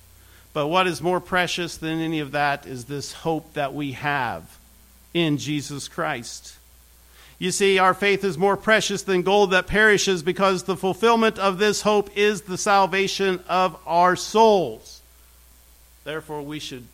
But 0.55 0.69
what 0.69 0.87
is 0.87 1.03
more 1.03 1.21
precious 1.21 1.77
than 1.77 2.01
any 2.01 2.21
of 2.21 2.33
that 2.33 2.67
is 2.67 2.87
this 2.87 3.13
hope 3.13 3.53
that 3.53 3.75
we 3.75 3.93
have 3.93 4.59
in 5.13 5.37
Jesus 5.37 5.89
Christ. 5.89 6.57
You 7.39 7.51
see, 7.51 7.79
our 7.79 7.93
faith 7.93 8.25
is 8.25 8.39
more 8.39 8.57
precious 8.57 9.03
than 9.03 9.23
gold 9.23 9.51
that 9.51 9.67
perishes 9.67 10.23
because 10.23 10.63
the 10.63 10.77
fulfillment 10.77 11.39
of 11.39 11.59
this 11.59 11.83
hope 11.83 12.17
is 12.17 12.43
the 12.43 12.57
salvation 12.57 13.41
of 13.47 13.77
our 13.87 14.17
souls. 14.17 15.03
Therefore, 16.05 16.41
we 16.41 16.61
should 16.61 16.87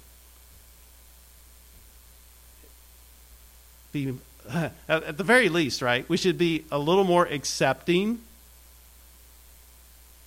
be, 3.93 4.15
at 4.89 5.17
the 5.17 5.25
very 5.25 5.49
least, 5.49 5.81
right? 5.81 6.09
We 6.09 6.17
should 6.17 6.39
be 6.39 6.65
a 6.73 6.79
little 6.79 7.05
more 7.05 7.27
accepting 7.27 8.21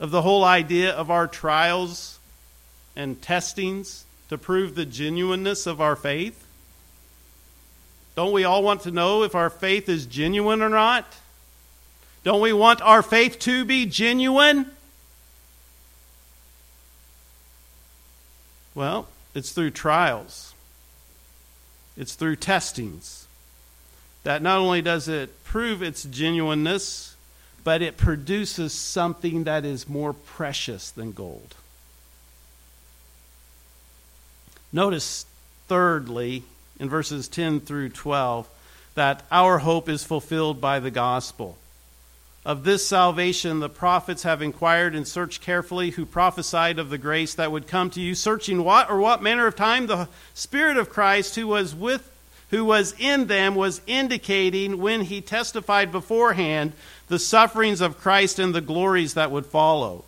of 0.01 0.11
the 0.11 0.23
whole 0.23 0.43
idea 0.43 0.91
of 0.91 1.09
our 1.09 1.27
trials 1.27 2.19
and 2.95 3.21
testings 3.21 4.03
to 4.27 4.37
prove 4.37 4.75
the 4.75 4.85
genuineness 4.85 5.67
of 5.67 5.79
our 5.79 5.95
faith? 5.95 6.45
Don't 8.15 8.33
we 8.33 8.43
all 8.43 8.63
want 8.63 8.81
to 8.81 8.91
know 8.91 9.23
if 9.23 9.35
our 9.35 9.49
faith 9.49 9.87
is 9.87 10.05
genuine 10.05 10.61
or 10.61 10.69
not? 10.69 11.05
Don't 12.23 12.41
we 12.41 12.51
want 12.51 12.81
our 12.81 13.01
faith 13.01 13.39
to 13.39 13.63
be 13.63 13.85
genuine? 13.85 14.69
Well, 18.73 19.07
it's 19.35 19.51
through 19.51 19.71
trials, 19.71 20.53
it's 21.95 22.15
through 22.15 22.37
testings 22.37 23.27
that 24.23 24.41
not 24.41 24.59
only 24.59 24.81
does 24.81 25.07
it 25.07 25.43
prove 25.43 25.81
its 25.81 26.03
genuineness, 26.03 27.11
but 27.63 27.82
it 27.82 27.97
produces 27.97 28.74
something 28.74 29.43
that 29.43 29.65
is 29.65 29.88
more 29.88 30.13
precious 30.13 30.91
than 30.91 31.12
gold. 31.12 31.56
Notice, 34.74 35.26
thirdly, 35.67 36.43
in 36.80 36.89
verses 36.89 37.28
10 37.28 37.60
through 37.60 37.89
12, 37.89 38.47
that 38.95 39.24
our 39.32 39.60
hope 39.60 39.89
is 39.89 40.04
fulfilled 40.04 40.60
by 40.60 40.80
the 40.80 40.91
gospel. 40.91 41.58
Of 42.43 42.63
this 42.63 42.88
salvation, 42.88 43.60
the 43.60 43.69
prophets 43.69 44.24
have 44.24 44.41
inquired 44.41 44.95
and 44.95 45.08
searched 45.08 45.41
carefully 45.41 45.91
who 45.91 46.06
prophesied 46.06 46.80
of 46.80 46.89
the 46.89 46.97
grace 46.97 47.36
that 47.36 47.52
would 47.52 47.67
come 47.67 47.91
to 47.91 48.02
you, 48.02 48.15
searching 48.15 48.63
what 48.63 48.89
or 48.89 48.97
what 48.97 49.21
manner 49.21 49.45
of 49.45 49.56
time 49.56 49.86
the 49.86 50.08
Spirit 50.34 50.78
of 50.78 50.89
Christ 50.89 51.36
who 51.36 51.47
was 51.47 51.76
with 51.76 52.08
who 52.52 52.65
was 52.65 52.93
in 53.00 53.28
them 53.28 53.56
was 53.56 53.82
indicating 53.88 54.78
when 54.78 55.02
he 55.02 55.21
testified 55.21 55.91
beforehand 55.91 56.74
the 57.12 57.19
sufferings 57.19 57.82
of 57.82 58.00
Christ 58.00 58.39
and 58.39 58.56
the 58.56 58.62
glories 58.62 59.15
that 59.15 59.32
would 59.32 59.45
follow. 59.45 60.06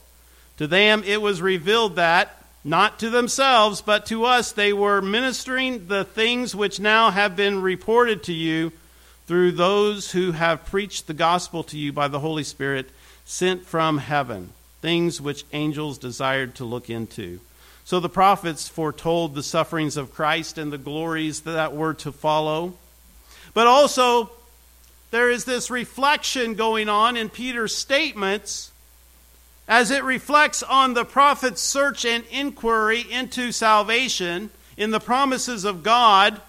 To 0.57 0.67
them 0.67 1.03
it 1.05 1.21
was 1.21 1.41
revealed 1.41 1.97
that 1.97 2.43
not 2.63 2.97
to 2.99 3.09
themselves, 3.09 3.81
but 3.81 4.05
to 4.05 4.23
us, 4.23 4.53
they 4.53 4.71
were 4.71 5.01
ministering 5.01 5.87
the 5.87 6.05
things 6.05 6.55
which 6.55 6.79
now 6.79 7.11
have 7.11 7.35
been 7.35 7.61
reported 7.61 8.23
to 8.23 8.33
you 8.33 8.71
through 9.27 9.51
those 9.51 10.11
who 10.11 10.31
have 10.31 10.65
preached 10.65 11.07
the 11.07 11.13
gospel 11.13 11.61
to 11.65 11.77
you 11.77 11.91
by 11.91 12.07
the 12.07 12.21
Holy 12.21 12.43
Spirit 12.43 12.89
sent 13.25 13.65
from 13.65 13.97
heaven, 13.97 14.51
things 14.81 15.19
which 15.19 15.43
angels 15.51 15.97
desired 15.97 16.55
to 16.55 16.63
look 16.63 16.89
into. 16.89 17.41
So 17.83 17.99
the 17.99 18.07
prophets 18.07 18.69
foretold 18.69 19.35
the 19.35 19.43
sufferings 19.43 19.97
of 19.97 20.13
Christ 20.13 20.57
and 20.57 20.71
the 20.71 20.77
glories 20.77 21.41
that 21.41 21.75
were 21.75 21.95
to 21.95 22.13
follow. 22.13 22.75
But 23.53 23.67
also, 23.67 24.31
there 25.13 25.29
is 25.29 25.45
this 25.45 25.69
reflection 25.69 26.55
going 26.55 26.89
on 26.89 27.15
in 27.15 27.29
Peter's 27.29 27.75
statements 27.75 28.71
as 29.67 29.91
it 29.91 30.03
reflects 30.03 30.63
on 30.63 30.95
the 30.95 31.05
prophet's 31.05 31.61
search 31.61 32.03
and 32.03 32.23
inquiry 32.31 33.05
into 33.11 33.51
salvation 33.51 34.49
in 34.75 34.89
the 34.89 34.99
promises 34.99 35.65
of 35.65 35.83
God 35.83 36.41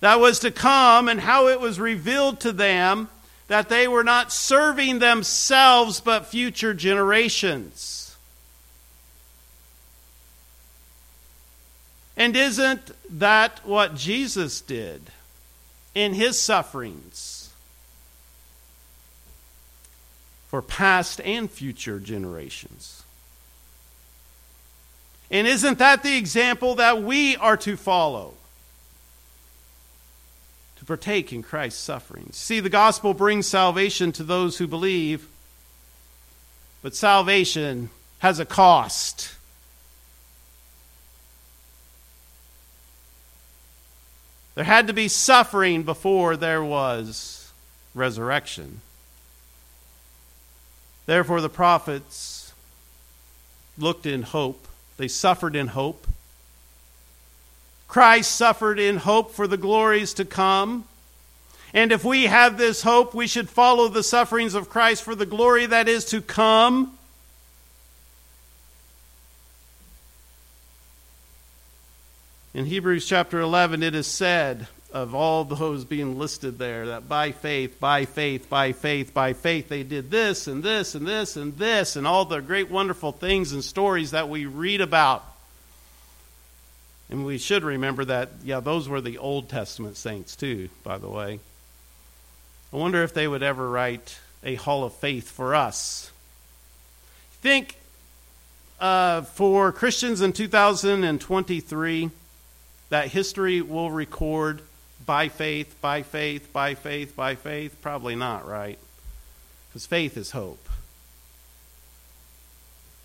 that 0.00 0.18
was 0.18 0.38
to 0.38 0.50
come 0.50 1.10
and 1.10 1.20
how 1.20 1.46
it 1.48 1.60
was 1.60 1.78
revealed 1.78 2.40
to 2.40 2.52
them 2.52 3.10
that 3.48 3.68
they 3.68 3.86
were 3.86 4.02
not 4.02 4.32
serving 4.32 4.98
themselves 4.98 6.00
but 6.00 6.24
future 6.24 6.72
generations. 6.72 8.16
And 12.16 12.34
isn't 12.34 12.92
that 13.10 13.60
what 13.62 13.94
Jesus 13.94 14.62
did 14.62 15.10
in 15.94 16.14
his 16.14 16.38
sufferings? 16.38 17.42
for 20.52 20.60
past 20.60 21.18
and 21.22 21.50
future 21.50 21.98
generations. 21.98 23.04
And 25.30 25.46
isn't 25.46 25.78
that 25.78 26.02
the 26.02 26.14
example 26.14 26.74
that 26.74 27.02
we 27.02 27.36
are 27.36 27.56
to 27.56 27.74
follow? 27.74 28.34
To 30.76 30.84
partake 30.84 31.32
in 31.32 31.42
Christ's 31.42 31.80
sufferings. 31.80 32.36
See, 32.36 32.60
the 32.60 32.68
gospel 32.68 33.14
brings 33.14 33.46
salvation 33.46 34.12
to 34.12 34.24
those 34.24 34.58
who 34.58 34.66
believe, 34.66 35.26
but 36.82 36.94
salvation 36.94 37.88
has 38.18 38.38
a 38.38 38.44
cost. 38.44 39.34
There 44.54 44.64
had 44.64 44.86
to 44.88 44.92
be 44.92 45.08
suffering 45.08 45.82
before 45.82 46.36
there 46.36 46.62
was 46.62 47.50
resurrection. 47.94 48.80
Therefore, 51.06 51.40
the 51.40 51.48
prophets 51.48 52.52
looked 53.78 54.06
in 54.06 54.22
hope, 54.22 54.68
they 54.98 55.08
suffered 55.08 55.56
in 55.56 55.68
hope. 55.68 56.06
Christ 57.88 58.34
suffered 58.34 58.78
in 58.78 58.98
hope 58.98 59.32
for 59.32 59.46
the 59.46 59.58
glories 59.58 60.14
to 60.14 60.24
come. 60.24 60.84
And 61.74 61.92
if 61.92 62.04
we 62.04 62.24
have 62.24 62.56
this 62.56 62.82
hope, 62.82 63.14
we 63.14 63.26
should 63.26 63.50
follow 63.50 63.88
the 63.88 64.02
sufferings 64.02 64.54
of 64.54 64.70
Christ 64.70 65.02
for 65.02 65.14
the 65.14 65.26
glory 65.26 65.66
that 65.66 65.88
is 65.88 66.04
to 66.06 66.20
come. 66.20 66.96
In 72.62 72.68
Hebrews 72.68 73.06
chapter 73.06 73.40
11, 73.40 73.82
it 73.82 73.96
is 73.96 74.06
said, 74.06 74.68
of 74.92 75.16
all 75.16 75.42
those 75.42 75.84
being 75.84 76.16
listed 76.16 76.60
there 76.60 76.86
that 76.86 77.08
by 77.08 77.32
faith, 77.32 77.80
by 77.80 78.04
faith, 78.04 78.48
by 78.48 78.70
faith, 78.70 79.12
by 79.12 79.32
faith, 79.32 79.68
they 79.68 79.82
did 79.82 80.12
this 80.12 80.46
and 80.46 80.62
this 80.62 80.94
and 80.94 81.04
this 81.04 81.34
and 81.34 81.58
this 81.58 81.96
and 81.96 82.06
all 82.06 82.24
the 82.24 82.38
great, 82.40 82.70
wonderful 82.70 83.10
things 83.10 83.50
and 83.50 83.64
stories 83.64 84.12
that 84.12 84.28
we 84.28 84.46
read 84.46 84.80
about. 84.80 85.24
And 87.10 87.26
we 87.26 87.36
should 87.36 87.64
remember 87.64 88.04
that, 88.04 88.30
yeah, 88.44 88.60
those 88.60 88.88
were 88.88 89.00
the 89.00 89.18
Old 89.18 89.48
Testament 89.48 89.96
saints 89.96 90.36
too, 90.36 90.68
by 90.84 90.98
the 90.98 91.08
way. 91.08 91.40
I 92.72 92.76
wonder 92.76 93.02
if 93.02 93.12
they 93.12 93.26
would 93.26 93.42
ever 93.42 93.68
write 93.68 94.20
a 94.44 94.54
Hall 94.54 94.84
of 94.84 94.92
Faith 94.92 95.28
for 95.28 95.56
us. 95.56 96.12
Think 97.40 97.74
uh, 98.78 99.22
for 99.22 99.72
Christians 99.72 100.20
in 100.20 100.32
2023 100.32 102.12
that 102.92 103.08
history 103.08 103.62
will 103.62 103.90
record 103.90 104.60
by 105.06 105.28
faith, 105.28 105.80
by 105.80 106.02
faith, 106.02 106.52
by 106.52 106.74
faith, 106.74 107.16
by 107.16 107.34
faith? 107.34 107.74
Probably 107.80 108.14
not, 108.14 108.46
right? 108.46 108.78
Because 109.68 109.86
faith 109.86 110.18
is 110.18 110.32
hope. 110.32 110.68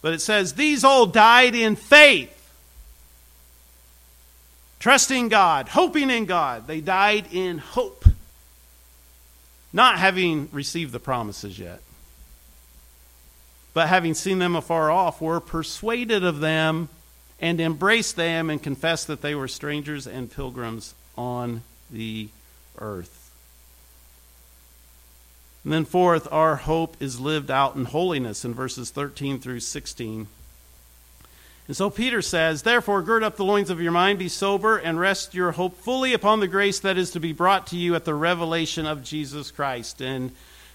But 0.02 0.12
it 0.12 0.20
says, 0.20 0.56
These 0.56 0.84
all 0.84 1.06
died 1.06 1.56
in 1.56 1.78
faith, 1.78 2.52
trusting 4.80 5.30
God, 5.30 5.70
hoping 5.70 6.10
in 6.10 6.26
God. 6.26 6.68
They 6.68 6.82
died 6.82 7.28
in 7.32 7.58
hope, 7.58 8.04
not 9.72 10.00
having 10.00 10.50
received 10.52 10.92
the 10.92 11.00
promises 11.00 11.58
yet. 11.58 11.80
But 13.74 13.88
having 13.88 14.16
seen 14.16 14.40
them 14.40 14.58
afar 14.58 14.92
off, 14.92 15.22
were 15.22 15.40
persuaded 15.40 16.26
of 16.26 16.42
them 16.42 16.90
and 17.40 17.60
embraced 17.62 18.16
them 18.16 18.50
and 18.50 18.62
confessed 18.62 19.08
that 19.08 19.22
they 19.22 19.36
were 19.36 19.48
strangers 19.48 20.08
and 20.08 20.32
pilgrims 20.32 20.94
on 21.18 21.62
the 21.92 22.30
earth. 22.80 23.32
And 25.64 25.74
then, 25.74 25.86
fourth, 25.86 26.32
our 26.32 26.56
hope 26.56 26.96
is 27.02 27.20
lived 27.20 27.52
out 27.52 27.76
in 27.76 27.86
holiness 27.86 28.46
in 28.46 28.54
verses 28.54 28.90
13 28.90 29.40
through 29.40 29.60
16. 29.60 30.28
And 31.68 31.76
so 31.76 31.90
Peter 31.90 32.22
says, 32.22 32.62
Therefore, 32.62 33.02
gird 33.02 33.24
up 33.24 33.36
the 33.36 33.44
loins 33.44 33.70
of 33.70 33.82
your 33.82 33.92
mind, 33.92 34.20
be 34.20 34.30
sober, 34.30 34.78
and 34.78 34.98
rest 34.98 35.34
your 35.34 35.52
hope 35.52 35.78
fully 35.78 36.14
upon 36.14 36.40
the 36.40 36.48
grace 36.48 36.80
that 36.80 36.98
is 36.98 37.12
to 37.12 37.20
be 37.20 37.34
brought 37.34 37.68
to 37.68 37.76
you 37.76 37.96
at 37.96 38.06
the 38.06 38.16
revelation 38.16 38.86
of 38.86 39.04
Jesus 39.04 39.52
Christ. 39.52 40.02
And 40.02 40.32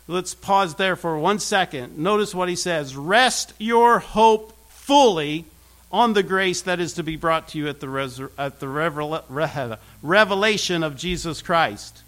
let's 0.06 0.34
pause 0.34 0.74
there 0.74 0.96
for 0.96 1.18
one 1.18 1.38
second. 1.38 1.96
Notice 1.96 2.34
what 2.34 2.50
he 2.50 2.56
says 2.56 2.94
Rest 2.94 3.54
your 3.58 3.98
hope 3.98 4.52
fully 4.68 5.46
on 5.92 6.14
the 6.14 6.22
grace 6.22 6.62
that 6.62 6.80
is 6.80 6.94
to 6.94 7.02
be 7.02 7.16
brought 7.16 7.48
to 7.48 7.58
you 7.58 7.68
at 7.68 7.80
the, 7.80 7.86
resur- 7.86 8.30
at 8.38 8.60
the 8.60 8.68
re- 8.68 9.76
revelation 10.02 10.82
of 10.82 10.96
Jesus 10.96 11.42
Christ. 11.42 12.02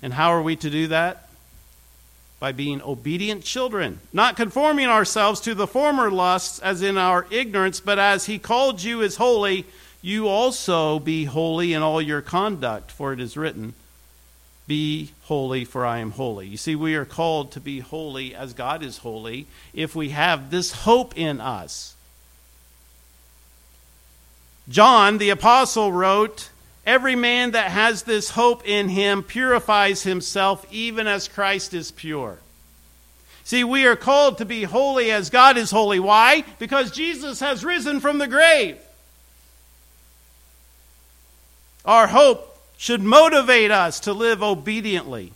And 0.00 0.12
how 0.14 0.30
are 0.30 0.42
we 0.42 0.56
to 0.56 0.70
do 0.70 0.86
that? 0.88 1.28
by 2.42 2.50
being 2.50 2.82
obedient 2.82 3.44
children, 3.44 4.00
not 4.12 4.34
conforming 4.34 4.88
ourselves 4.88 5.40
to 5.40 5.54
the 5.54 5.68
former 5.68 6.10
lusts 6.10 6.58
as 6.58 6.82
in 6.82 6.98
our 6.98 7.24
ignorance, 7.30 7.78
but 7.78 8.00
as 8.00 8.26
he 8.26 8.36
called 8.36 8.82
you 8.82 9.00
is 9.00 9.14
holy, 9.14 9.64
you 10.02 10.26
also 10.26 10.98
be 10.98 11.24
holy 11.24 11.72
in 11.72 11.82
all 11.82 12.02
your 12.02 12.20
conduct, 12.20 12.90
for 12.90 13.12
it 13.12 13.20
is 13.20 13.36
written, 13.36 13.74
Be 14.66 15.12
holy, 15.22 15.64
for 15.64 15.86
I 15.86 15.98
am 15.98 16.10
holy. 16.10 16.48
You 16.48 16.56
see, 16.56 16.74
we 16.74 16.96
are 16.96 17.04
called 17.04 17.52
to 17.52 17.60
be 17.60 17.78
holy 17.78 18.34
as 18.34 18.54
God 18.54 18.82
is 18.82 18.98
holy 18.98 19.46
if 19.72 19.94
we 19.94 20.08
have 20.08 20.50
this 20.50 20.72
hope 20.72 21.16
in 21.16 21.40
us. 21.40 21.94
John 24.72 25.18
the 25.18 25.28
Apostle 25.28 25.92
wrote, 25.92 26.48
Every 26.86 27.14
man 27.14 27.50
that 27.50 27.70
has 27.70 28.04
this 28.04 28.30
hope 28.30 28.66
in 28.66 28.88
him 28.88 29.22
purifies 29.22 30.02
himself 30.02 30.66
even 30.72 31.06
as 31.06 31.28
Christ 31.28 31.74
is 31.74 31.90
pure. 31.90 32.38
See, 33.44 33.64
we 33.64 33.84
are 33.86 33.96
called 33.96 34.38
to 34.38 34.46
be 34.46 34.62
holy 34.62 35.10
as 35.10 35.28
God 35.28 35.58
is 35.58 35.70
holy. 35.70 36.00
Why? 36.00 36.44
Because 36.58 36.90
Jesus 36.90 37.40
has 37.40 37.66
risen 37.66 38.00
from 38.00 38.16
the 38.16 38.26
grave. 38.26 38.78
Our 41.84 42.06
hope 42.06 42.58
should 42.78 43.02
motivate 43.02 43.70
us 43.70 44.00
to 44.00 44.14
live 44.14 44.42
obediently. 44.42 45.34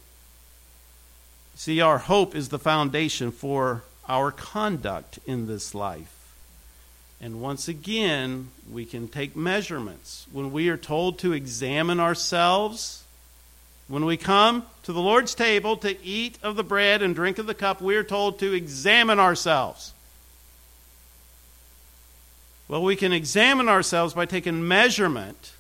See, 1.57 1.83
our 1.83 1.99
hope 1.99 2.35
is 2.35 2.49
the 2.49 2.59
foundation 2.59 3.33
for 3.33 3.85
our 4.09 4.33
conduct 4.33 5.19
in 5.27 5.47
this 5.47 5.75
life. 5.75 6.16
And 7.21 7.41
once 7.41 7.67
again, 7.67 8.49
we 8.71 8.85
can 8.85 9.09
take 9.09 9.35
measurements. 9.35 10.27
When 10.33 10.53
we 10.53 10.69
are 10.69 10.77
told 10.77 11.19
to 11.21 11.33
examine 11.33 11.99
ourselves, 11.99 13.05
when 13.89 14.05
we 14.05 14.17
come 14.17 14.65
to 14.83 14.93
the 14.93 15.01
Lord's 15.01 15.35
table 15.35 15.77
to 15.79 16.03
eat 16.05 16.39
of 16.43 16.57
the 16.57 16.65
bread 16.65 17.03
and 17.03 17.15
drink 17.15 17.39
of 17.39 17.47
the 17.47 17.55
cup, 17.55 17.81
we 17.81 17.97
are 17.97 18.05
told 18.05 18.39
to 18.41 18.53
examine 18.53 19.19
ourselves. 19.19 19.93
Well, 22.69 22.83
we 22.83 22.97
can 22.97 23.13
examine 23.13 23.69
ourselves 23.69 24.13
by 24.13 24.27
taking 24.27 24.67
measurement. 24.67 25.53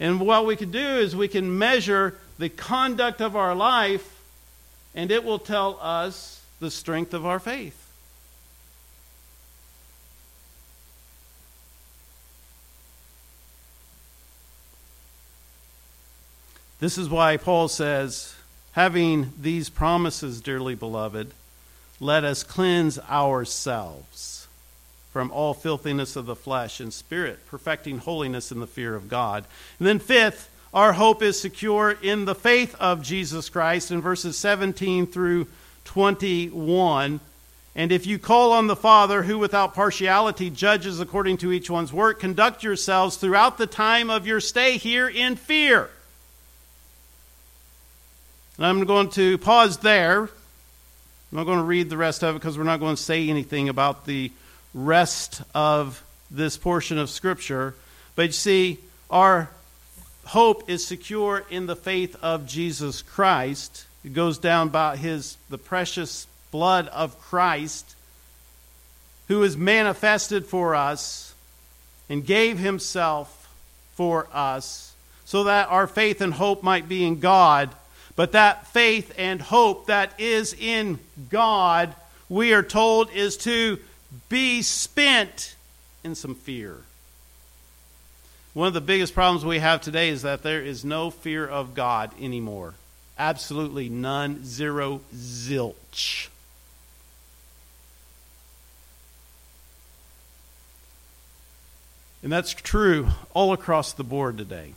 And 0.00 0.18
what 0.18 0.46
we 0.46 0.56
can 0.56 0.70
do 0.70 0.78
is 0.78 1.14
we 1.14 1.28
can 1.28 1.58
measure 1.58 2.16
the 2.38 2.48
conduct 2.48 3.20
of 3.20 3.36
our 3.36 3.54
life, 3.54 4.22
and 4.94 5.10
it 5.10 5.22
will 5.22 5.38
tell 5.38 5.78
us 5.80 6.42
the 6.58 6.70
strength 6.70 7.12
of 7.12 7.26
our 7.26 7.38
faith. 7.38 7.79
This 16.80 16.96
is 16.96 17.10
why 17.10 17.36
Paul 17.36 17.68
says, 17.68 18.34
having 18.72 19.34
these 19.38 19.68
promises, 19.68 20.40
dearly 20.40 20.74
beloved, 20.74 21.30
let 22.00 22.24
us 22.24 22.42
cleanse 22.42 22.98
ourselves 23.00 24.48
from 25.12 25.30
all 25.30 25.52
filthiness 25.52 26.16
of 26.16 26.24
the 26.24 26.34
flesh 26.34 26.80
and 26.80 26.90
spirit, 26.90 27.44
perfecting 27.46 27.98
holiness 27.98 28.50
in 28.50 28.60
the 28.60 28.66
fear 28.66 28.94
of 28.94 29.10
God. 29.10 29.44
And 29.78 29.86
then, 29.86 29.98
fifth, 29.98 30.48
our 30.72 30.94
hope 30.94 31.22
is 31.22 31.38
secure 31.38 31.98
in 32.00 32.24
the 32.24 32.34
faith 32.34 32.74
of 32.80 33.02
Jesus 33.02 33.50
Christ 33.50 33.90
in 33.90 34.00
verses 34.00 34.38
17 34.38 35.06
through 35.06 35.48
21. 35.84 37.20
And 37.76 37.92
if 37.92 38.06
you 38.06 38.18
call 38.18 38.52
on 38.52 38.68
the 38.68 38.76
Father, 38.76 39.24
who 39.24 39.38
without 39.38 39.74
partiality 39.74 40.48
judges 40.48 40.98
according 40.98 41.36
to 41.38 41.52
each 41.52 41.68
one's 41.68 41.92
work, 41.92 42.20
conduct 42.20 42.62
yourselves 42.62 43.16
throughout 43.16 43.58
the 43.58 43.66
time 43.66 44.08
of 44.08 44.26
your 44.26 44.40
stay 44.40 44.78
here 44.78 45.08
in 45.08 45.36
fear 45.36 45.90
and 48.60 48.66
I'm 48.66 48.84
going 48.84 49.08
to 49.12 49.38
pause 49.38 49.78
there. 49.78 50.24
I'm 50.24 50.28
not 51.32 51.44
going 51.44 51.56
to 51.56 51.64
read 51.64 51.88
the 51.88 51.96
rest 51.96 52.22
of 52.22 52.36
it 52.36 52.40
because 52.40 52.58
we're 52.58 52.64
not 52.64 52.78
going 52.78 52.94
to 52.94 53.02
say 53.02 53.30
anything 53.30 53.70
about 53.70 54.04
the 54.04 54.30
rest 54.74 55.40
of 55.54 56.04
this 56.30 56.58
portion 56.58 56.98
of 56.98 57.08
Scripture. 57.08 57.74
But 58.16 58.26
you 58.26 58.32
see, 58.32 58.78
our 59.10 59.48
hope 60.26 60.68
is 60.68 60.86
secure 60.86 61.42
in 61.48 61.64
the 61.64 61.74
faith 61.74 62.16
of 62.20 62.46
Jesus 62.46 63.00
Christ. 63.00 63.86
It 64.04 64.12
goes 64.12 64.36
down 64.36 64.66
about 64.66 64.98
his 64.98 65.38
the 65.48 65.56
precious 65.56 66.26
blood 66.50 66.86
of 66.88 67.18
Christ, 67.18 67.94
who 69.28 69.42
is 69.42 69.56
manifested 69.56 70.44
for 70.44 70.74
us 70.74 71.34
and 72.10 72.26
gave 72.26 72.58
himself 72.58 73.48
for 73.94 74.28
us, 74.34 74.94
so 75.24 75.44
that 75.44 75.68
our 75.70 75.86
faith 75.86 76.20
and 76.20 76.34
hope 76.34 76.62
might 76.62 76.90
be 76.90 77.06
in 77.06 77.20
God 77.20 77.74
but 78.16 78.32
that 78.32 78.66
faith 78.68 79.14
and 79.16 79.40
hope 79.40 79.86
that 79.86 80.18
is 80.18 80.54
in 80.54 80.98
God, 81.30 81.94
we 82.28 82.52
are 82.52 82.62
told, 82.62 83.10
is 83.12 83.36
to 83.38 83.78
be 84.28 84.62
spent 84.62 85.54
in 86.04 86.14
some 86.14 86.34
fear. 86.34 86.78
One 88.52 88.66
of 88.66 88.74
the 88.74 88.80
biggest 88.80 89.14
problems 89.14 89.44
we 89.44 89.60
have 89.60 89.80
today 89.80 90.08
is 90.08 90.22
that 90.22 90.42
there 90.42 90.62
is 90.62 90.84
no 90.84 91.10
fear 91.10 91.46
of 91.46 91.74
God 91.74 92.10
anymore. 92.20 92.74
Absolutely 93.16 93.88
none, 93.88 94.44
zero, 94.44 95.02
zilch. 95.14 96.28
And 102.22 102.30
that's 102.30 102.52
true 102.52 103.08
all 103.32 103.52
across 103.52 103.92
the 103.92 104.04
board 104.04 104.36
today. 104.36 104.74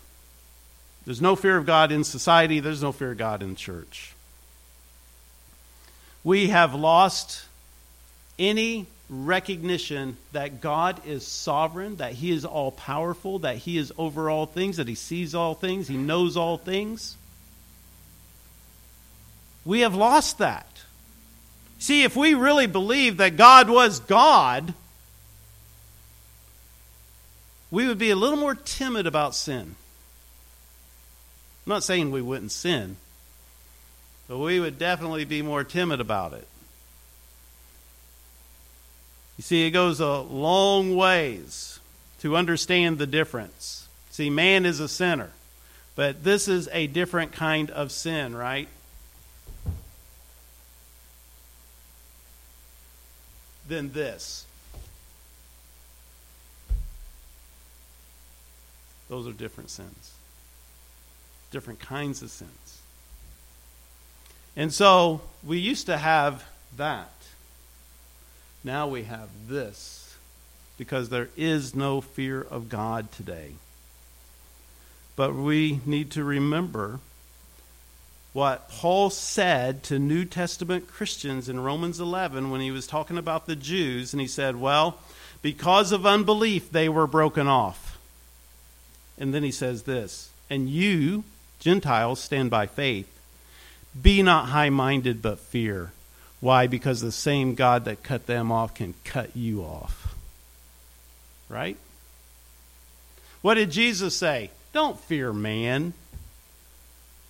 There's 1.06 1.22
no 1.22 1.36
fear 1.36 1.58
of 1.58 1.66
God 1.66 1.92
in 1.92 2.04
society, 2.04 2.60
there's 2.60 2.82
no 2.82 2.92
fear 2.92 3.12
of 3.12 3.18
God 3.18 3.44
in 3.44 3.56
church. 3.56 4.14
We 6.24 6.50
have 6.50 6.74
lost 6.74 7.46
any 8.40 8.88
recognition 9.10 10.18
that 10.32 10.62
God 10.62 11.06
is 11.06 11.28
sovereign, 11.28 11.98
that 11.98 12.14
He 12.14 12.32
is 12.32 12.46
all 12.46 12.72
powerful, 12.72 13.40
that 13.40 13.58
He 13.58 13.78
is 13.78 13.92
over 13.98 14.30
all 14.30 14.46
things, 14.46 14.78
that 14.78 14.88
He 14.88 14.96
sees 14.96 15.36
all 15.36 15.54
things, 15.54 15.88
He 15.88 15.98
knows 15.98 16.38
all 16.38 16.58
things. 16.58 17.18
We 19.66 19.82
have 19.82 19.96
lost 19.96 20.38
that. 20.40 20.68
See, 21.80 22.04
if 22.04 22.16
we 22.16 22.34
really 22.34 22.68
believed 22.68 23.18
that 23.18 23.36
God 23.36 23.70
was 23.70 24.00
God, 24.00 24.74
we 27.70 27.88
would 27.88 27.98
be 27.98 28.10
a 28.10 28.16
little 28.16 28.38
more 28.38 28.56
timid 28.56 29.06
about 29.06 29.36
sin. 29.36 29.76
I'm 31.66 31.70
not 31.70 31.84
saying 31.84 32.12
we 32.12 32.22
wouldn't 32.22 32.52
sin, 32.52 32.98
but 34.28 34.38
we 34.38 34.60
would 34.60 34.78
definitely 34.78 35.24
be 35.24 35.42
more 35.42 35.64
timid 35.64 36.02
about 36.02 36.34
it. 36.34 36.48
You 39.38 39.44
see, 39.44 39.66
it 39.66 39.72
goes 39.72 40.02
a 40.02 40.20
long 40.20 40.96
ways 40.96 41.80
to 42.20 42.36
understand 42.36 42.98
the 42.98 43.08
difference. 43.08 43.88
See, 44.12 44.30
man 44.30 44.66
is 44.66 44.82
a 44.82 44.90
sinner, 44.90 45.32
but 45.96 46.24
this 46.24 46.50
is 46.50 46.68
a 46.74 46.88
different 46.88 47.32
kind 47.32 47.72
of 47.72 47.92
sin, 47.94 48.36
right? 48.36 48.68
Than 53.70 53.94
this. 53.94 54.46
Those 59.08 59.28
are 59.28 59.32
different 59.32 59.70
sins 59.70 60.14
different 61.54 61.80
kinds 61.80 62.22
of 62.22 62.30
sins. 62.30 62.82
And 64.58 64.74
so 64.74 65.22
we 65.44 65.60
used 65.60 65.86
to 65.86 65.98
have 65.98 66.44
that. 66.76 67.12
Now 68.64 68.88
we 68.88 69.04
have 69.04 69.30
this 69.48 70.16
because 70.78 71.10
there 71.10 71.30
is 71.38 71.74
no 71.74 72.02
fear 72.02 72.42
of 72.42 72.68
God 72.68 73.12
today. 73.12 73.54
But 75.16 75.34
we 75.34 75.80
need 75.86 76.12
to 76.12 76.24
remember 76.24 77.00
what 78.34 78.68
Paul 78.68 79.12
said 79.12 79.84
to 79.84 80.00
New 80.00 80.26
Testament 80.26 80.88
Christians 80.88 81.48
in 81.48 81.60
Romans 81.60 82.00
11 82.00 82.50
when 82.50 82.62
he 82.62 82.72
was 82.72 82.88
talking 82.88 83.18
about 83.18 83.46
the 83.46 83.56
Jews. 83.56 84.14
And 84.14 84.20
he 84.20 84.28
said, 84.28 84.56
Well, 84.56 84.98
because 85.44 85.92
of 85.92 86.06
unbelief, 86.06 86.72
they 86.72 86.90
were 86.90 87.06
broken 87.06 87.48
off. 87.48 88.00
And 89.18 89.34
then 89.34 89.44
he 89.44 89.52
says 89.52 89.84
this, 89.84 90.32
and 90.50 90.70
you, 90.70 91.24
Gentiles 91.64 92.20
stand 92.20 92.50
by 92.50 92.68
faith. 92.68 93.08
Be 94.00 94.22
not 94.22 94.50
high 94.50 94.70
minded, 94.70 95.22
but 95.22 95.40
fear. 95.40 95.94
Why? 96.42 96.68
Because 96.68 97.00
the 97.00 97.12
same 97.12 97.56
God 97.56 97.86
that 97.86 98.04
cut 98.04 98.26
them 98.26 98.52
off 98.52 98.74
can 98.74 98.96
cut 99.06 99.36
you 99.36 99.62
off. 99.62 100.14
right? 101.48 101.78
What 103.42 103.54
did 103.54 103.72
Jesus 103.72 104.16
say? 104.16 104.50
Don't 104.74 105.00
fear 105.00 105.32
man. 105.32 105.94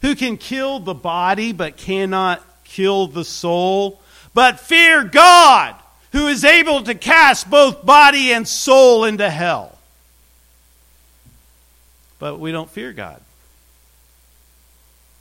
Who 0.02 0.16
can 0.16 0.38
kill 0.38 0.80
the 0.80 0.94
body 0.94 1.52
but 1.52 1.78
cannot 1.78 2.42
kill 2.64 3.08
the 3.08 3.26
soul? 3.26 4.00
But 4.34 4.60
fear 4.60 5.04
God, 5.04 5.76
who 6.12 6.28
is 6.28 6.44
able 6.44 6.84
to 6.84 6.96
cast 6.96 7.50
both 7.50 7.86
body 7.86 8.32
and 8.32 8.48
soul 8.48 9.06
into 9.06 9.30
hell. 9.30 9.78
But 12.20 12.40
we 12.40 12.52
don't 12.52 12.70
fear 12.70 12.94
God. 12.94 13.22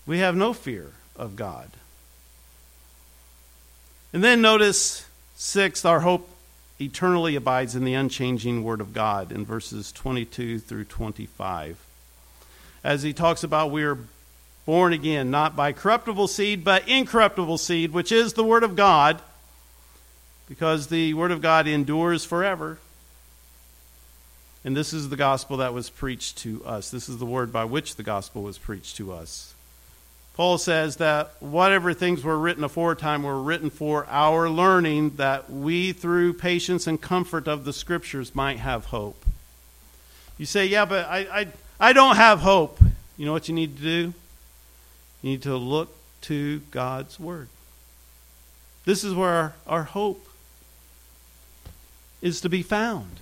We 0.07 0.19
have 0.19 0.35
no 0.35 0.53
fear 0.53 0.91
of 1.17 1.37
God. 1.37 1.71
And 4.13 4.23
then 4.23 4.43
notice, 4.43 5.07
sixth, 5.37 5.87
our 5.87 6.01
hope 6.01 6.29
eternally 6.81 7.37
abides 7.37 7.75
in 7.77 7.85
the 7.85 7.95
unchanging 7.95 8.65
Word 8.65 8.81
of 8.81 8.93
God 8.93 9.33
in 9.33 9.45
verses 9.45 9.93
22 9.93 10.59
through 10.59 10.85
25. 10.85 11.79
As 12.85 13.03
he 13.03 13.13
talks 13.13 13.45
about, 13.45 13.71
we 13.71 13.85
are 13.85 13.99
born 14.67 14.93
again, 14.93 15.31
not 15.31 15.57
by 15.57 15.73
corruptible 15.73 16.29
seed, 16.29 16.65
but 16.65 16.87
incorruptible 16.89 17.59
seed, 17.59 17.93
which 17.93 18.13
is 18.13 18.33
the 18.33 18.45
Word 18.45 18.65
of 18.65 18.77
God, 18.77 19.23
because 20.49 20.89
the 20.89 21.15
Word 21.15 21.31
of 21.31 21.41
God 21.41 21.67
endures 21.67 22.25
forever. 22.25 22.79
And 24.65 24.77
this 24.77 24.93
is 24.93 25.09
the 25.09 25.17
gospel 25.17 25.57
that 25.59 25.75
was 25.75 25.91
preached 25.91 26.39
to 26.39 26.65
us. 26.65 26.91
This 26.91 27.09
is 27.09 27.19
the 27.19 27.27
word 27.27 27.53
by 27.53 27.65
which 27.65 27.97
the 27.97 28.05
gospel 28.05 28.43
was 28.43 28.59
preached 28.59 28.97
to 28.97 29.13
us. 29.13 29.55
Paul 30.35 30.57
says 30.57 30.97
that 30.97 31.35
whatever 31.41 31.93
things 31.93 32.25
were 32.25 32.39
written 32.39 32.65
aforetime 32.65 33.23
were 33.23 33.41
written 33.41 33.69
for 33.69 34.07
our 34.09 34.49
learning, 34.49 35.17
that 35.17 35.51
we, 35.51 35.93
through 35.93 36.35
patience 36.35 36.87
and 36.87 37.01
comfort 37.01 37.47
of 37.47 37.65
the 37.65 37.73
Scriptures, 37.73 38.35
might 38.35 38.59
have 38.59 38.87
hope. 38.87 39.25
You 40.39 40.47
say, 40.47 40.67
Yeah, 40.67 40.87
but 40.87 41.07
I, 41.07 41.19
I, 41.19 41.47
I 41.79 41.93
don't 41.93 42.17
have 42.17 42.41
hope. 42.41 42.81
You 43.19 43.27
know 43.27 43.33
what 43.33 43.49
you 43.49 43.55
need 43.55 43.77
to 43.77 43.83
do? 43.83 44.15
You 45.21 45.31
need 45.31 45.43
to 45.43 45.57
look 45.57 45.95
to 46.23 46.61
God's 46.71 47.21
Word. 47.21 47.49
This 48.85 49.05
is 49.05 49.15
where 49.15 49.31
our, 49.31 49.55
our 49.67 49.83
hope 49.85 50.27
is 52.23 52.41
to 52.41 52.49
be 52.49 52.63
found. 52.63 53.21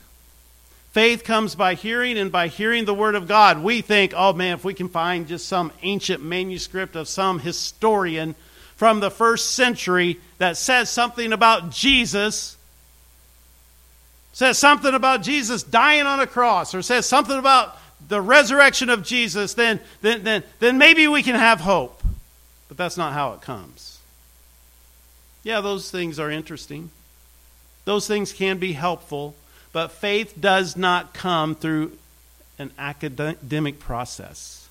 Faith 0.92 1.22
comes 1.22 1.54
by 1.54 1.74
hearing, 1.74 2.18
and 2.18 2.32
by 2.32 2.48
hearing 2.48 2.84
the 2.84 2.94
Word 2.94 3.14
of 3.14 3.28
God. 3.28 3.62
We 3.62 3.80
think, 3.80 4.12
oh 4.16 4.32
man, 4.32 4.54
if 4.54 4.64
we 4.64 4.74
can 4.74 4.88
find 4.88 5.28
just 5.28 5.46
some 5.46 5.72
ancient 5.82 6.22
manuscript 6.22 6.96
of 6.96 7.08
some 7.08 7.38
historian 7.38 8.34
from 8.74 8.98
the 8.98 9.10
first 9.10 9.54
century 9.54 10.18
that 10.38 10.56
says 10.56 10.90
something 10.90 11.32
about 11.32 11.70
Jesus, 11.70 12.56
says 14.32 14.58
something 14.58 14.94
about 14.94 15.22
Jesus 15.22 15.62
dying 15.62 16.06
on 16.06 16.18
a 16.18 16.26
cross, 16.26 16.74
or 16.74 16.82
says 16.82 17.06
something 17.06 17.38
about 17.38 17.78
the 18.08 18.20
resurrection 18.20 18.88
of 18.88 19.04
Jesus, 19.04 19.54
then, 19.54 19.78
then, 20.00 20.24
then, 20.24 20.42
then 20.58 20.78
maybe 20.78 21.06
we 21.06 21.22
can 21.22 21.36
have 21.36 21.60
hope. 21.60 22.02
But 22.66 22.76
that's 22.76 22.96
not 22.96 23.12
how 23.12 23.34
it 23.34 23.42
comes. 23.42 23.98
Yeah, 25.44 25.60
those 25.60 25.90
things 25.90 26.18
are 26.18 26.30
interesting. 26.30 26.90
Those 27.84 28.08
things 28.08 28.32
can 28.32 28.58
be 28.58 28.72
helpful. 28.72 29.36
But 29.72 29.92
faith 29.92 30.34
does 30.40 30.76
not 30.76 31.14
come 31.14 31.54
through 31.54 31.96
an 32.58 32.72
academic 32.78 33.78
process. 33.78 34.68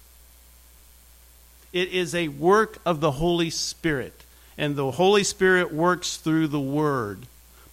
It 1.72 1.90
is 1.90 2.14
a 2.14 2.28
work 2.28 2.80
of 2.86 3.00
the 3.00 3.12
Holy 3.12 3.50
Spirit, 3.50 4.24
and 4.58 4.76
the 4.76 4.92
Holy 4.92 5.24
Spirit 5.24 5.74
works 5.74 6.18
through 6.18 6.48
the 6.48 6.60
Word. 6.60 7.20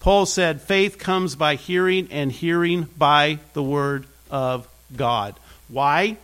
Paul 0.01 0.27
said, 0.27 0.61
faith 0.61 0.99
comes 0.99 1.35
by 1.35 1.57
hearing, 1.57 2.09
and 2.11 2.31
hearing 2.31 2.89
by 2.97 3.41
the 3.55 3.63
Word 3.63 4.07
of 4.31 4.69
God. 4.95 5.35
Why? 5.69 6.19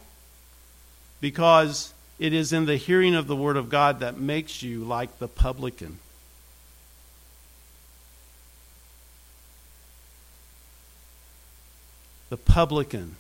Because 1.21 1.93
it 2.19 2.33
is 2.33 2.53
in 2.53 2.67
the 2.67 2.77
hearing 2.77 3.15
of 3.15 3.27
the 3.27 3.35
Word 3.35 3.57
of 3.57 3.69
God 3.69 4.01
that 4.01 4.21
makes 4.21 4.63
you 4.63 4.85
like 4.85 5.19
the 5.19 5.29
publican. 5.29 5.99
The 12.33 12.39
publican 12.39 13.17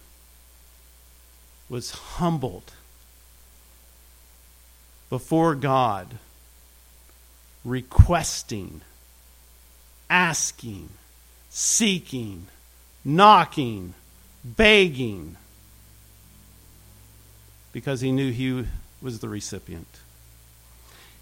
was 1.68 1.90
humbled 1.90 2.72
before 5.10 5.54
God, 5.54 6.14
requesting, 7.62 8.80
asking, 10.08 10.88
seeking, 11.50 12.46
knocking, 13.04 13.92
begging, 14.42 15.36
because 17.74 18.00
he 18.00 18.12
knew 18.12 18.32
he 18.32 18.64
was 19.02 19.18
the 19.18 19.28
recipient. 19.28 19.88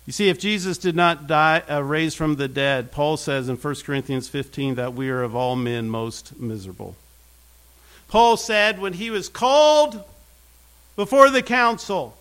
You 0.07 0.13
see, 0.13 0.29
if 0.29 0.39
Jesus 0.39 0.79
did 0.79 0.95
not 0.95 1.27
die, 1.27 1.65
uh, 1.69 1.81
raise 1.83 2.15
from 2.15 2.37
the 2.37 2.47
dead, 2.47 2.93
Paul 2.93 3.17
says 3.17 3.49
in 3.49 3.57
1 3.57 3.75
Corinthians 3.85 4.29
15 4.29 4.77
that 4.77 4.95
we 4.95 5.11
are 5.11 5.25
of 5.25 5.35
all 5.35 5.57
men 5.57 5.91
most 5.91 6.39
miserable. 6.39 6.95
Paul 8.11 8.37
said 8.37 8.81
when 8.81 8.95
he 8.95 9.09
was 9.09 9.29
called 9.29 10.03
before 10.97 11.31
the 11.31 11.43
council, 11.43 12.17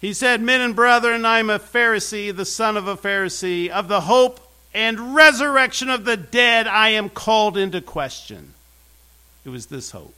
he 0.00 0.14
said, 0.14 0.40
Men 0.40 0.62
and 0.62 0.74
brethren, 0.74 1.26
I 1.26 1.40
am 1.40 1.50
a 1.50 1.58
Pharisee, 1.58 2.34
the 2.34 2.46
son 2.46 2.78
of 2.78 2.88
a 2.88 2.96
Pharisee. 2.96 3.68
Of 3.68 3.88
the 3.88 4.00
hope 4.00 4.40
and 4.72 5.14
resurrection 5.14 5.90
of 5.90 6.06
the 6.06 6.16
dead, 6.16 6.66
I 6.66 6.88
am 6.90 7.10
called 7.10 7.58
into 7.58 7.82
question. 7.82 8.54
It 9.44 9.50
was 9.50 9.66
this 9.66 9.90
hope. 9.90 10.16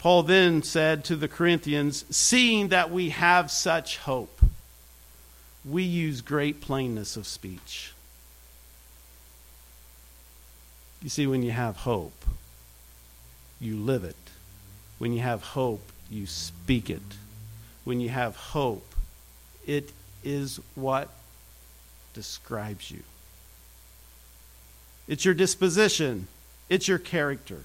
Paul 0.00 0.24
then 0.24 0.64
said 0.64 1.04
to 1.04 1.16
the 1.16 1.28
Corinthians, 1.28 2.04
Seeing 2.10 2.68
that 2.68 2.90
we 2.90 3.10
have 3.10 3.52
such 3.52 3.98
hope, 3.98 4.40
we 5.64 5.84
use 5.84 6.22
great 6.22 6.60
plainness 6.60 7.16
of 7.16 7.28
speech. 7.28 7.93
You 11.04 11.10
see, 11.10 11.26
when 11.26 11.42
you 11.42 11.50
have 11.50 11.76
hope, 11.76 12.24
you 13.60 13.76
live 13.76 14.04
it. 14.04 14.16
When 14.96 15.12
you 15.12 15.20
have 15.20 15.42
hope, 15.42 15.92
you 16.10 16.26
speak 16.26 16.88
it. 16.88 17.02
When 17.84 18.00
you 18.00 18.08
have 18.08 18.36
hope, 18.36 18.86
it 19.66 19.92
is 20.24 20.60
what 20.74 21.10
describes 22.14 22.90
you. 22.90 23.02
It's 25.06 25.26
your 25.26 25.34
disposition, 25.34 26.26
it's 26.70 26.88
your 26.88 26.98
character. 26.98 27.64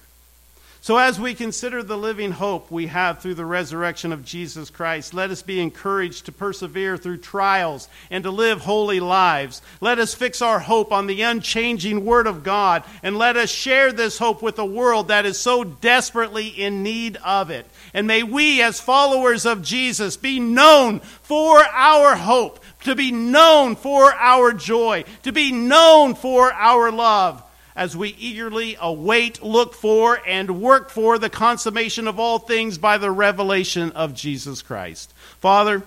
So, 0.82 0.96
as 0.96 1.20
we 1.20 1.34
consider 1.34 1.82
the 1.82 1.98
living 1.98 2.32
hope 2.32 2.70
we 2.70 2.86
have 2.86 3.18
through 3.18 3.34
the 3.34 3.44
resurrection 3.44 4.14
of 4.14 4.24
Jesus 4.24 4.70
Christ, 4.70 5.12
let 5.12 5.30
us 5.30 5.42
be 5.42 5.60
encouraged 5.60 6.24
to 6.24 6.32
persevere 6.32 6.96
through 6.96 7.18
trials 7.18 7.86
and 8.10 8.24
to 8.24 8.30
live 8.30 8.62
holy 8.62 8.98
lives. 8.98 9.60
Let 9.82 9.98
us 9.98 10.14
fix 10.14 10.40
our 10.40 10.58
hope 10.58 10.90
on 10.90 11.06
the 11.06 11.20
unchanging 11.20 12.06
Word 12.06 12.26
of 12.26 12.42
God, 12.42 12.82
and 13.02 13.18
let 13.18 13.36
us 13.36 13.50
share 13.50 13.92
this 13.92 14.16
hope 14.16 14.40
with 14.40 14.58
a 14.58 14.64
world 14.64 15.08
that 15.08 15.26
is 15.26 15.38
so 15.38 15.64
desperately 15.64 16.48
in 16.48 16.82
need 16.82 17.18
of 17.18 17.50
it. 17.50 17.66
And 17.92 18.06
may 18.06 18.22
we, 18.22 18.62
as 18.62 18.80
followers 18.80 19.44
of 19.44 19.60
Jesus, 19.60 20.16
be 20.16 20.40
known 20.40 21.00
for 21.00 21.62
our 21.62 22.16
hope, 22.16 22.58
to 22.84 22.94
be 22.94 23.12
known 23.12 23.76
for 23.76 24.14
our 24.14 24.54
joy, 24.54 25.04
to 25.24 25.32
be 25.32 25.52
known 25.52 26.14
for 26.14 26.50
our 26.54 26.90
love 26.90 27.42
as 27.76 27.96
we 27.96 28.10
eagerly 28.18 28.76
await, 28.80 29.42
look 29.42 29.74
for, 29.74 30.20
and 30.26 30.60
work 30.60 30.90
for 30.90 31.18
the 31.18 31.30
consummation 31.30 32.08
of 32.08 32.18
all 32.18 32.38
things 32.38 32.78
by 32.78 32.98
the 32.98 33.10
revelation 33.10 33.92
of 33.92 34.14
Jesus 34.14 34.62
Christ. 34.62 35.12
Father, 35.38 35.82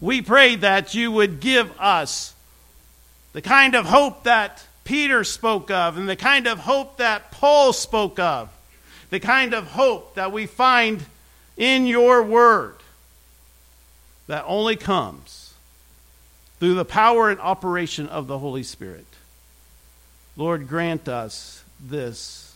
we 0.00 0.22
pray 0.22 0.56
that 0.56 0.94
you 0.94 1.12
would 1.12 1.40
give 1.40 1.70
us 1.78 2.34
the 3.32 3.42
kind 3.42 3.74
of 3.74 3.86
hope 3.86 4.24
that 4.24 4.66
Peter 4.84 5.22
spoke 5.22 5.70
of 5.70 5.98
and 5.98 6.08
the 6.08 6.16
kind 6.16 6.46
of 6.46 6.60
hope 6.60 6.96
that 6.96 7.30
Paul 7.30 7.72
spoke 7.72 8.18
of, 8.18 8.48
the 9.10 9.20
kind 9.20 9.52
of 9.52 9.66
hope 9.66 10.14
that 10.14 10.32
we 10.32 10.46
find 10.46 11.04
in 11.56 11.86
your 11.86 12.22
word 12.22 12.76
that 14.28 14.44
only 14.46 14.76
comes 14.76 15.52
through 16.58 16.74
the 16.74 16.84
power 16.84 17.30
and 17.30 17.40
operation 17.40 18.08
of 18.08 18.26
the 18.26 18.38
Holy 18.38 18.62
Spirit. 18.62 19.04
Lord, 20.38 20.68
grant 20.68 21.08
us 21.08 21.64
this 21.80 22.54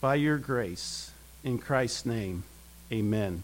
by 0.00 0.14
your 0.14 0.38
grace. 0.38 1.10
In 1.44 1.58
Christ's 1.58 2.06
name, 2.06 2.44
amen. 2.90 3.42